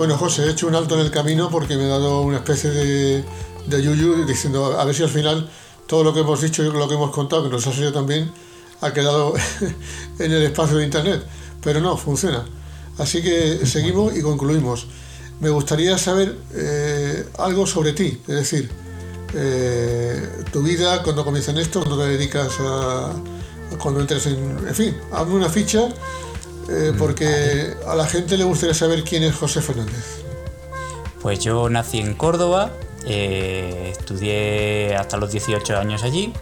Bueno, 0.01 0.17
José, 0.17 0.47
he 0.47 0.49
hecho 0.49 0.65
un 0.65 0.73
alto 0.73 0.95
en 0.95 1.01
el 1.01 1.11
camino 1.11 1.51
porque 1.51 1.77
me 1.77 1.83
he 1.83 1.87
dado 1.87 2.21
una 2.23 2.37
especie 2.37 2.71
de, 2.71 3.23
yuyu 3.69 4.25
diciendo 4.25 4.79
a 4.79 4.83
ver 4.83 4.95
si 4.95 5.03
al 5.03 5.09
final 5.09 5.47
todo 5.85 6.03
lo 6.03 6.11
que 6.11 6.21
hemos 6.21 6.41
dicho 6.41 6.63
y 6.63 6.71
lo 6.71 6.87
que 6.87 6.95
hemos 6.95 7.11
contado, 7.11 7.43
que 7.43 7.49
nos 7.49 7.67
ha 7.67 7.71
salido 7.71 7.93
también, 7.93 8.31
ha 8.81 8.91
quedado 8.93 9.35
en 10.17 10.31
el 10.31 10.41
espacio 10.41 10.77
de 10.77 10.85
Internet. 10.85 11.23
Pero 11.63 11.81
no, 11.81 11.97
funciona. 11.97 12.43
Así 12.97 13.21
que 13.21 13.63
seguimos 13.67 14.17
y 14.17 14.23
concluimos. 14.23 14.87
Me 15.39 15.51
gustaría 15.51 15.95
saber 15.99 16.35
eh, 16.55 17.23
algo 17.37 17.67
sobre 17.67 17.93
ti, 17.93 18.19
es 18.27 18.35
decir, 18.35 18.71
eh, 19.35 20.27
tu 20.51 20.63
vida, 20.63 21.03
cuando 21.03 21.23
comienzas 21.23 21.53
en 21.53 21.61
esto, 21.61 21.81
cuando 21.81 22.03
te 22.03 22.09
dedicas 22.09 22.59
a. 22.59 23.13
cuando 23.77 23.99
entras 23.99 24.25
en. 24.25 24.67
En 24.67 24.73
fin, 24.73 24.97
hazme 25.11 25.35
una 25.35 25.49
ficha 25.49 25.89
eh, 26.69 26.93
porque 26.97 27.75
a 27.87 27.95
la 27.95 28.05
gente 28.05 28.37
le 28.37 28.43
gustaría 28.43 28.73
saber 28.73 29.03
quién 29.03 29.23
es 29.23 29.35
José 29.35 29.61
Fernández. 29.61 30.23
Pues 31.21 31.39
yo 31.39 31.69
nací 31.69 31.99
en 31.99 32.13
Córdoba, 32.15 32.71
eh, 33.05 33.93
estudié 33.97 34.95
hasta 34.95 35.17
los 35.17 35.31
18 35.31 35.77
años 35.77 36.03
allí. 36.03 36.33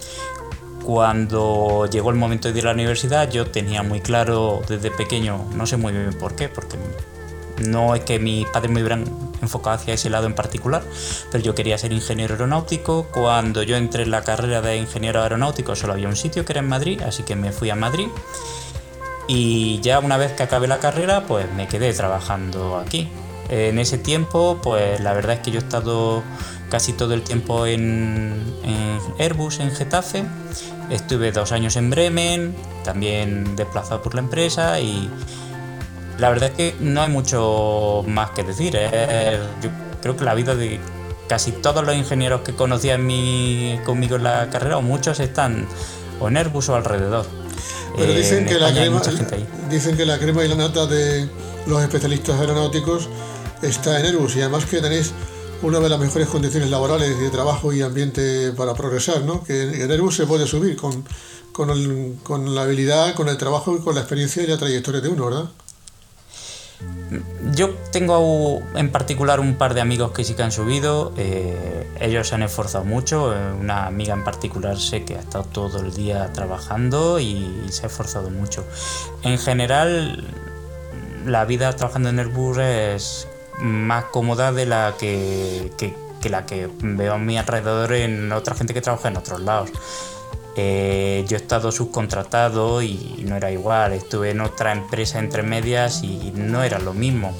cuando 0.83 1.85
llegó 1.85 2.09
el 2.09 2.15
momento 2.15 2.51
de 2.51 2.57
ir 2.57 2.65
a 2.65 2.69
la 2.69 2.73
universidad, 2.73 3.29
yo 3.29 3.45
tenía 3.45 3.83
muy 3.83 3.99
claro 3.99 4.61
desde 4.67 4.89
pequeño, 4.89 5.45
no 5.53 5.67
sé 5.67 5.77
muy 5.77 5.91
bien 5.93 6.13
por 6.13 6.35
qué, 6.35 6.49
porque 6.49 6.77
no 7.67 7.93
es 7.93 8.03
que 8.03 8.17
mis 8.17 8.47
padres 8.47 8.71
me 8.71 8.81
hubieran 8.81 9.05
enfocado 9.41 9.75
hacia 9.75 9.93
ese 9.93 10.09
lado 10.09 10.25
en 10.27 10.33
particular, 10.33 10.83
pero 11.31 11.43
yo 11.43 11.55
quería 11.55 11.77
ser 11.77 11.91
ingeniero 11.91 12.33
aeronáutico. 12.33 13.07
Cuando 13.11 13.63
yo 13.63 13.75
entré 13.75 14.03
en 14.03 14.11
la 14.11 14.23
carrera 14.23 14.61
de 14.61 14.77
ingeniero 14.77 15.21
aeronáutico 15.21 15.75
solo 15.75 15.93
había 15.93 16.07
un 16.07 16.15
sitio 16.15 16.45
que 16.45 16.53
era 16.53 16.61
en 16.61 16.67
Madrid, 16.67 17.01
así 17.01 17.23
que 17.23 17.35
me 17.35 17.51
fui 17.51 17.69
a 17.69 17.75
Madrid. 17.75 18.07
Y 19.31 19.79
ya 19.81 19.99
una 19.99 20.17
vez 20.17 20.33
que 20.33 20.41
acabé 20.41 20.67
la 20.67 20.79
carrera, 20.79 21.25
pues 21.27 21.45
me 21.53 21.67
quedé 21.67 21.93
trabajando 21.93 22.77
aquí. 22.77 23.07
En 23.49 23.77
ese 23.77 23.99
tiempo, 23.99 24.59
pues 24.63 24.99
la 25.01 25.13
verdad 25.13 25.35
es 25.35 25.41
que 25.41 25.51
yo 25.51 25.59
he 25.59 25.63
estado 25.63 26.23
casi 26.71 26.93
todo 26.93 27.13
el 27.13 27.21
tiempo 27.21 27.67
en, 27.67 28.43
Airbus, 29.19 29.59
en 29.59 29.69
Getafe. 29.69 30.23
Estuve 30.89 31.31
dos 31.31 31.51
años 31.51 31.75
en 31.75 31.91
Bremen, 31.91 32.55
también 32.83 33.55
desplazado 33.55 34.01
por 34.01 34.15
la 34.15 34.21
empresa 34.21 34.79
y 34.79 35.07
la 36.17 36.29
verdad 36.29 36.49
es 36.49 36.55
que 36.55 36.75
no 36.79 37.03
hay 37.03 37.11
mucho 37.11 38.03
más 38.07 38.31
que 38.31 38.43
decir. 38.43 38.75
¿eh? 38.75 39.39
Yo 39.61 39.69
creo 40.01 40.17
que 40.17 40.23
la 40.23 40.33
vida 40.33 40.55
de 40.55 40.79
casi 41.27 41.51
todos 41.51 41.85
los 41.85 41.95
ingenieros 41.95 42.41
que 42.41 42.55
conocía 42.55 42.97
mi, 42.97 43.79
conmigo 43.85 44.15
en 44.15 44.23
la 44.23 44.49
carrera, 44.49 44.77
o 44.77 44.81
muchos 44.81 45.19
están 45.19 45.67
o 46.19 46.29
en 46.29 46.37
Airbus 46.37 46.69
o 46.69 46.75
alrededor. 46.75 47.27
Pero 47.97 48.13
dicen, 48.13 48.45
que 48.45 48.55
la 48.55 48.71
crema, 48.71 49.01
dicen 49.69 49.97
que 49.97 50.05
la 50.05 50.17
crema 50.19 50.43
y 50.45 50.47
la 50.47 50.55
nata 50.55 50.85
de 50.85 51.27
los 51.67 51.81
especialistas 51.81 52.39
aeronáuticos 52.39 53.09
está 53.61 53.99
en 53.99 54.05
Airbus 54.05 54.35
y 54.35 54.41
además 54.41 54.65
que 54.65 54.79
tenéis 54.79 55.11
una 55.61 55.79
de 55.79 55.89
las 55.89 55.99
mejores 55.99 56.27
condiciones 56.27 56.69
laborales 56.69 57.19
de 57.19 57.29
trabajo 57.29 57.73
y 57.73 57.81
ambiente 57.81 58.53
para 58.53 58.73
progresar, 58.73 59.21
¿no? 59.21 59.43
Que 59.43 59.83
en 59.83 59.91
Airbus 59.91 60.15
se 60.15 60.25
puede 60.25 60.47
subir 60.47 60.77
con, 60.77 61.03
con, 61.51 62.15
con 62.23 62.55
la 62.55 62.61
habilidad, 62.61 63.15
con 63.15 63.27
el 63.27 63.37
trabajo 63.37 63.75
y 63.75 63.81
con 63.81 63.95
la 63.95 64.01
experiencia 64.01 64.43
y 64.43 64.47
la 64.47 64.57
trayectoria 64.57 65.01
de 65.01 65.09
uno, 65.09 65.25
¿verdad? 65.25 65.49
Yo 67.53 67.71
tengo 67.91 68.61
en 68.75 68.91
particular 68.91 69.39
un 69.39 69.55
par 69.55 69.73
de 69.73 69.81
amigos 69.81 70.11
que 70.11 70.23
sí 70.23 70.35
que 70.35 70.43
han 70.43 70.51
subido, 70.51 71.11
eh, 71.17 71.87
ellos 71.99 72.27
se 72.27 72.35
han 72.35 72.43
esforzado 72.43 72.85
mucho, 72.85 73.33
eh, 73.33 73.51
una 73.59 73.87
amiga 73.87 74.13
en 74.13 74.23
particular 74.23 74.77
sé 74.77 75.03
que 75.03 75.15
ha 75.15 75.19
estado 75.19 75.43
todo 75.43 75.79
el 75.79 75.93
día 75.93 76.31
trabajando 76.33 77.19
y 77.19 77.65
se 77.69 77.83
ha 77.83 77.87
esforzado 77.87 78.29
mucho. 78.29 78.63
En 79.23 79.37
general, 79.39 80.23
la 81.25 81.45
vida 81.45 81.75
trabajando 81.75 82.09
en 82.09 82.19
Airbus 82.19 82.57
es 82.59 83.27
más 83.59 84.05
cómoda 84.05 84.51
de 84.51 84.65
la 84.65 84.95
que, 84.97 85.71
la 86.29 86.45
que 86.45 86.69
veo 86.81 87.13
a 87.13 87.17
mi 87.17 87.37
alrededor 87.37 87.91
en 87.93 88.31
otra 88.31 88.55
gente 88.55 88.73
que 88.73 88.81
trabaja 88.81 89.09
en 89.09 89.17
otros 89.17 89.41
lados. 89.41 89.71
Eh, 90.61 91.23
yo 91.25 91.37
he 91.37 91.39
estado 91.39 91.71
subcontratado 91.71 92.81
y 92.81 93.23
no 93.25 93.37
era 93.37 93.49
igual, 93.49 93.93
estuve 93.93 94.31
en 94.31 94.41
otra 94.41 94.73
empresa 94.73 95.17
entre 95.19 95.41
medias 95.41 96.03
y 96.03 96.33
no 96.35 96.63
era 96.63 96.79
lo 96.79 96.93
mismo. 96.93 97.33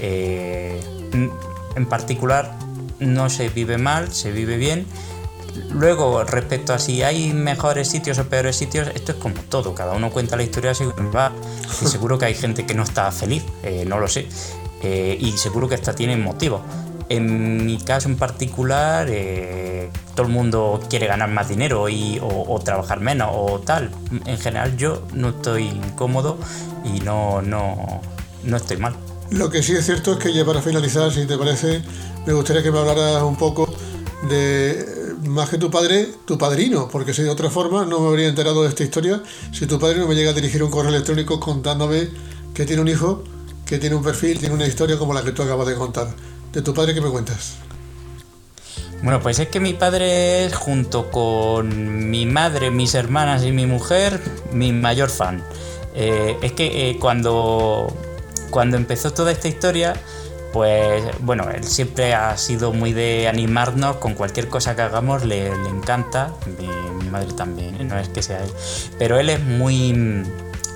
Eh, 0.00 0.80
en 1.12 1.86
particular 1.86 2.56
no 2.98 3.28
se 3.28 3.50
vive 3.50 3.76
mal, 3.76 4.10
se 4.10 4.32
vive 4.32 4.56
bien. 4.56 4.86
Luego, 5.70 6.24
respecto 6.24 6.72
a 6.72 6.78
si 6.78 7.02
hay 7.02 7.34
mejores 7.34 7.88
sitios 7.88 8.18
o 8.18 8.26
peores 8.26 8.56
sitios, 8.56 8.88
esto 8.94 9.12
es 9.12 9.18
como 9.18 9.36
todo, 9.50 9.74
cada 9.74 9.92
uno 9.92 10.10
cuenta 10.10 10.36
la 10.36 10.42
historia 10.42 10.74
según 10.74 11.12
va. 11.14 11.32
Y 11.82 11.86
seguro 11.86 12.18
que 12.18 12.24
hay 12.24 12.34
gente 12.34 12.64
que 12.64 12.72
no 12.72 12.84
está 12.84 13.12
feliz, 13.12 13.44
eh, 13.64 13.84
no 13.86 13.98
lo 13.98 14.08
sé. 14.08 14.26
y 14.82 15.32
seguro 15.36 15.68
que 15.68 15.74
hasta 15.74 15.94
tienen 15.94 16.22
motivos. 16.22 16.62
En 17.08 17.64
mi 17.64 17.78
caso 17.78 18.08
en 18.08 18.16
particular, 18.16 19.06
eh, 19.08 19.90
todo 20.14 20.26
el 20.26 20.32
mundo 20.32 20.80
quiere 20.90 21.06
ganar 21.06 21.30
más 21.30 21.48
dinero 21.48 21.88
y, 21.88 22.18
o, 22.20 22.58
trabajar 22.64 23.00
menos 23.00 23.30
o 23.32 23.60
tal. 23.60 23.90
En 24.24 24.38
general 24.38 24.76
yo 24.76 25.02
no 25.14 25.28
estoy 25.28 25.64
incómodo 25.64 26.38
y 26.84 27.00
no, 27.00 27.42
no, 27.42 28.00
no 28.42 28.56
estoy 28.56 28.78
mal. 28.78 28.96
Lo 29.30 29.50
que 29.50 29.62
sí 29.62 29.72
es 29.72 29.84
cierto 29.84 30.12
es 30.12 30.18
que 30.18 30.32
ya 30.32 30.44
para 30.44 30.62
finalizar, 30.62 31.12
si 31.12 31.26
te 31.26 31.36
parece, 31.38 31.82
me 32.26 32.32
gustaría 32.32 32.62
que 32.62 32.72
me 32.72 32.78
hablaras 32.78 33.22
un 33.22 33.36
poco 33.36 33.68
de 34.28 35.14
más 35.24 35.48
que 35.48 35.58
tu 35.58 35.70
padre, 35.70 36.08
tu 36.24 36.38
padrino, 36.38 36.88
porque 36.88 37.12
si 37.12 37.22
de 37.22 37.30
otra 37.30 37.50
forma 37.50 37.84
no 37.84 38.00
me 38.00 38.08
habría 38.08 38.28
enterado 38.28 38.62
de 38.62 38.68
esta 38.68 38.82
historia 38.82 39.22
si 39.52 39.66
tu 39.66 39.78
padre 39.78 39.98
no 39.98 40.06
me 40.06 40.14
llega 40.14 40.30
a 40.30 40.34
dirigir 40.34 40.62
un 40.62 40.70
correo 40.70 40.90
electrónico 40.90 41.38
contándome 41.40 42.08
que 42.54 42.64
tiene 42.64 42.82
un 42.82 42.88
hijo, 42.88 43.22
que 43.64 43.78
tiene 43.78 43.96
un 43.96 44.02
perfil, 44.02 44.38
tiene 44.38 44.54
una 44.54 44.66
historia 44.66 44.98
como 44.98 45.12
la 45.12 45.22
que 45.22 45.32
tú 45.32 45.42
acabas 45.42 45.66
de 45.66 45.74
contar. 45.74 46.08
¿De 46.52 46.62
tu 46.62 46.74
padre 46.74 46.94
qué 46.94 47.00
me 47.00 47.10
cuentas? 47.10 47.56
Bueno, 49.02 49.20
pues 49.20 49.38
es 49.38 49.48
que 49.48 49.60
mi 49.60 49.74
padre 49.74 50.46
es, 50.46 50.54
junto 50.54 51.10
con 51.10 52.08
mi 52.10 52.26
madre, 52.26 52.70
mis 52.70 52.94
hermanas 52.94 53.44
y 53.44 53.52
mi 53.52 53.66
mujer, 53.66 54.20
mi 54.52 54.72
mayor 54.72 55.10
fan. 55.10 55.42
Eh, 55.94 56.36
es 56.42 56.52
que 56.52 56.90
eh, 56.90 56.98
cuando, 56.98 57.94
cuando 58.50 58.76
empezó 58.76 59.12
toda 59.12 59.32
esta 59.32 59.48
historia, 59.48 59.94
pues 60.52 61.04
bueno, 61.20 61.50
él 61.50 61.64
siempre 61.64 62.14
ha 62.14 62.36
sido 62.38 62.72
muy 62.72 62.92
de 62.92 63.28
animarnos 63.28 63.96
con 63.96 64.14
cualquier 64.14 64.48
cosa 64.48 64.74
que 64.74 64.82
hagamos, 64.82 65.24
le, 65.24 65.48
encanta, 65.48 66.32
mi, 66.58 67.10
madre 67.10 67.32
también, 67.34 67.86
no 67.86 67.98
es 67.98 68.08
que 68.08 68.22
sea 68.22 68.42
él, 68.42 68.50
pero 68.98 69.18
él 69.18 69.28
es 69.28 69.42
muy 69.42 70.24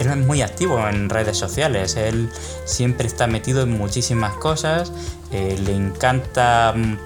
él 0.00 0.08
es 0.08 0.16
muy 0.16 0.42
activo 0.42 0.88
en 0.88 1.08
redes 1.08 1.36
sociales, 1.36 1.96
él 1.96 2.30
siempre 2.64 3.06
está 3.06 3.26
metido 3.26 3.62
en 3.62 3.76
muchísimas 3.76 4.34
cosas, 4.34 4.92
eh, 5.30 5.58
le 5.62 5.76
encanta 5.76 6.74
mm, 6.74 6.96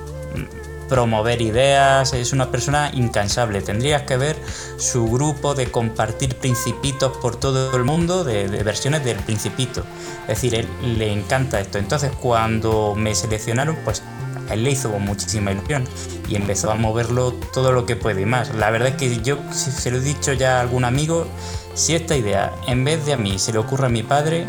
promover 0.88 1.40
ideas, 1.42 2.12
es 2.12 2.33
una 2.33 2.50
persona 2.50 2.90
incansable. 2.94 3.62
Tendrías 3.62 4.02
que 4.02 4.16
ver 4.16 4.37
su 4.76 5.11
grupo 5.11 5.54
de 5.54 5.70
compartir 5.70 6.37
principitos 6.37 7.16
por 7.16 7.37
todo 7.37 7.76
el 7.76 7.85
mundo, 7.85 8.22
de, 8.24 8.46
versiones 8.62 9.04
del 9.04 9.18
principito. 9.18 9.83
Es 10.22 10.40
decir, 10.40 10.54
él 10.54 10.68
le 10.98 11.12
encanta 11.12 11.61
esto. 11.61 11.78
Entonces 11.78 12.12
cuando 12.20 12.94
me 12.94 13.14
seleccionaron, 13.14 13.76
pues 13.85 14.02
él 14.50 14.62
le 14.62 14.70
hizo 14.70 14.90
muchísima 14.90 15.52
ilusión 15.52 15.85
y 16.28 16.37
empezó 16.37 16.70
a 16.70 16.74
moverlo 16.74 17.33
todo 17.52 17.72
lo 17.72 17.87
que 17.87 17.96
puede 17.96 18.22
y 18.22 18.26
más. 18.26 18.54
La 18.54 18.70
verdad 18.70 18.88
es 18.88 18.94
que 18.96 19.22
yo, 19.22 19.38
si 19.52 19.70
se 19.70 19.90
lo 19.90 19.98
he 19.98 20.00
dicho 20.00 20.33
ya 20.33 20.59
a 20.59 20.61
algún 20.61 20.85
amigo, 20.85 21.26
si 21.74 21.94
esta 21.94 22.16
idea, 22.16 22.52
en 22.66 22.84
vez 22.84 23.04
de 23.04 23.12
a 23.12 23.16
mí, 23.16 23.38
se 23.38 23.52
le 23.52 23.58
ocurre 23.58 23.87
a 23.87 23.88
mi 23.90 24.02
padre, 24.02 24.46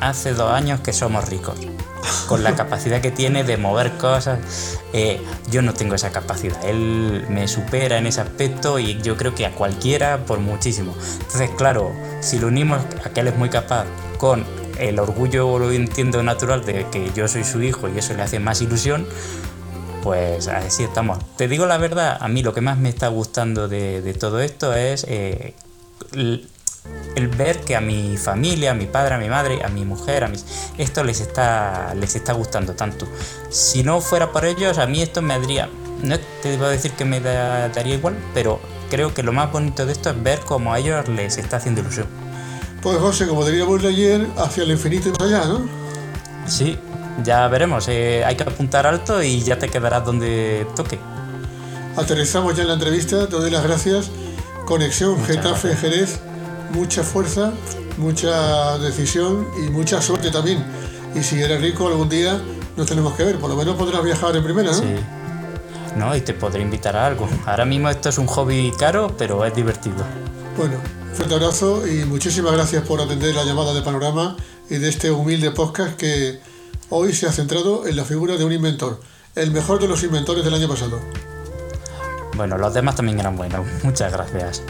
hace 0.00 0.32
dos 0.32 0.52
años 0.52 0.80
que 0.80 0.92
somos 0.92 1.28
ricos. 1.28 1.58
Con 2.26 2.42
la 2.42 2.54
capacidad 2.54 3.00
que 3.00 3.10
tiene 3.10 3.44
de 3.44 3.56
mover 3.56 3.98
cosas, 3.98 4.38
eh, 4.92 5.20
yo 5.50 5.62
no 5.62 5.74
tengo 5.74 5.94
esa 5.94 6.10
capacidad. 6.10 6.64
Él 6.64 7.26
me 7.28 7.48
supera 7.48 7.98
en 7.98 8.06
ese 8.06 8.20
aspecto 8.20 8.78
y 8.78 9.00
yo 9.02 9.16
creo 9.16 9.34
que 9.34 9.46
a 9.46 9.52
cualquiera 9.52 10.24
por 10.24 10.38
muchísimo. 10.38 10.94
Entonces, 11.20 11.50
claro, 11.56 11.92
si 12.20 12.38
lo 12.38 12.46
unimos 12.46 12.80
a 13.04 13.10
que 13.10 13.20
él 13.20 13.28
es 13.28 13.36
muy 13.36 13.50
capaz 13.50 13.84
con 14.18 14.44
el 14.78 14.98
orgullo, 14.98 15.58
lo 15.58 15.70
entiendo 15.72 16.22
natural, 16.22 16.64
de 16.64 16.86
que 16.90 17.10
yo 17.14 17.28
soy 17.28 17.44
su 17.44 17.62
hijo 17.62 17.88
y 17.88 17.98
eso 17.98 18.14
le 18.14 18.22
hace 18.22 18.38
más 18.38 18.62
ilusión, 18.62 19.06
pues 20.02 20.48
así 20.48 20.84
estamos. 20.84 21.18
Te 21.36 21.48
digo 21.48 21.66
la 21.66 21.76
verdad, 21.76 22.16
a 22.20 22.28
mí 22.28 22.42
lo 22.42 22.54
que 22.54 22.60
más 22.60 22.78
me 22.78 22.88
está 22.88 23.08
gustando 23.08 23.68
de, 23.68 24.16
todo 24.18 24.40
esto 24.40 24.74
es 24.74 25.04
eh, 25.08 25.54
el 27.16 27.28
ver 27.28 27.60
que 27.60 27.76
a 27.76 27.80
mi 27.80 28.16
familia, 28.16 28.70
a 28.70 28.74
mi 28.74 28.86
padre, 28.86 29.14
a 29.14 29.18
mi 29.18 29.28
madre, 29.28 29.62
a 29.64 29.68
mi 29.68 29.84
mujer, 29.84 30.24
a 30.24 30.28
mis 30.28 30.44
esto 30.78 31.04
les 31.04 31.20
está 31.20 31.94
les 31.94 32.16
está 32.16 32.32
gustando 32.32 32.74
tanto. 32.74 33.06
Si 33.50 33.82
no 33.82 34.00
fuera 34.00 34.32
por 34.32 34.44
ellos, 34.44 34.78
a 34.78 34.86
mí 34.86 35.02
esto 35.02 35.22
me 35.22 35.38
daría 35.38 35.68
no 36.02 36.18
te 36.42 36.56
voy 36.56 36.66
a 36.66 36.70
decir 36.70 36.92
que 36.92 37.04
me 37.04 37.20
daría 37.20 37.94
igual, 37.94 38.16
pero 38.34 38.60
creo 38.88 39.12
que 39.14 39.22
lo 39.22 39.32
más 39.32 39.52
bonito 39.52 39.86
de 39.86 39.92
esto 39.92 40.10
es 40.10 40.22
ver 40.22 40.40
cómo 40.40 40.72
a 40.72 40.78
ellos 40.78 41.08
les 41.08 41.36
está 41.36 41.58
haciendo 41.58 41.80
ilusión. 41.82 42.06
Pues 42.82 42.98
José, 42.98 43.26
como 43.26 43.44
diríamos 43.44 43.84
ayer, 43.84 44.26
hacia 44.38 44.62
el 44.62 44.70
infinito 44.70 45.08
y 45.08 45.12
más 45.12 45.20
allá, 45.22 45.44
¿no? 45.44 45.68
Sí, 46.46 46.78
ya 47.22 47.46
veremos. 47.48 47.86
Eh, 47.88 48.24
hay 48.24 48.36
que 48.36 48.44
apuntar 48.44 48.86
alto 48.86 49.22
y 49.22 49.42
ya 49.42 49.58
te 49.58 49.68
quedarás 49.68 50.04
donde 50.04 50.66
toque. 50.74 50.98
Aterrizamos 51.96 52.56
ya 52.56 52.62
en 52.62 52.68
la 52.68 52.74
entrevista, 52.74 53.28
te 53.28 53.36
doy 53.36 53.50
las 53.50 53.62
gracias. 53.62 54.10
Conexión 54.64 55.22
Getafe-Jerez 55.24 56.20
mucha 56.70 57.02
fuerza, 57.02 57.52
mucha 57.98 58.78
decisión 58.78 59.48
y 59.64 59.70
mucha 59.70 60.00
suerte 60.00 60.30
también. 60.30 60.64
Y 61.14 61.22
si 61.22 61.40
eres 61.40 61.60
rico 61.60 61.88
algún 61.88 62.08
día 62.08 62.40
nos 62.76 62.86
tenemos 62.86 63.14
que 63.14 63.24
ver, 63.24 63.38
por 63.38 63.50
lo 63.50 63.56
menos 63.56 63.76
podrás 63.76 64.02
viajar 64.02 64.34
en 64.36 64.44
primera, 64.44 64.70
¿no? 64.70 64.78
Sí. 64.78 64.94
No, 65.96 66.14
y 66.14 66.20
te 66.20 66.34
podré 66.34 66.62
invitar 66.62 66.96
a 66.96 67.06
algo. 67.06 67.28
Ahora 67.46 67.64
mismo 67.64 67.90
esto 67.90 68.08
es 68.08 68.18
un 68.18 68.26
hobby 68.26 68.72
caro, 68.78 69.14
pero 69.18 69.44
es 69.44 69.54
divertido. 69.54 70.04
Bueno, 70.56 70.76
fuerte 71.14 71.34
abrazo 71.34 71.86
y 71.86 72.04
muchísimas 72.04 72.52
gracias 72.52 72.86
por 72.86 73.00
atender 73.00 73.34
la 73.34 73.44
llamada 73.44 73.74
de 73.74 73.82
Panorama 73.82 74.36
y 74.68 74.76
de 74.76 74.88
este 74.88 75.10
humilde 75.10 75.50
podcast 75.50 75.96
que 75.96 76.38
hoy 76.90 77.12
se 77.12 77.26
ha 77.26 77.32
centrado 77.32 77.86
en 77.86 77.96
la 77.96 78.04
figura 78.04 78.36
de 78.36 78.44
un 78.44 78.52
inventor, 78.52 79.00
el 79.34 79.50
mejor 79.50 79.80
de 79.80 79.88
los 79.88 80.02
inventores 80.04 80.44
del 80.44 80.54
año 80.54 80.68
pasado. 80.68 81.00
Bueno, 82.36 82.56
los 82.56 82.72
demás 82.72 82.94
también 82.94 83.18
eran 83.18 83.36
buenos. 83.36 83.66
Muchas 83.82 84.12
gracias. 84.12 84.62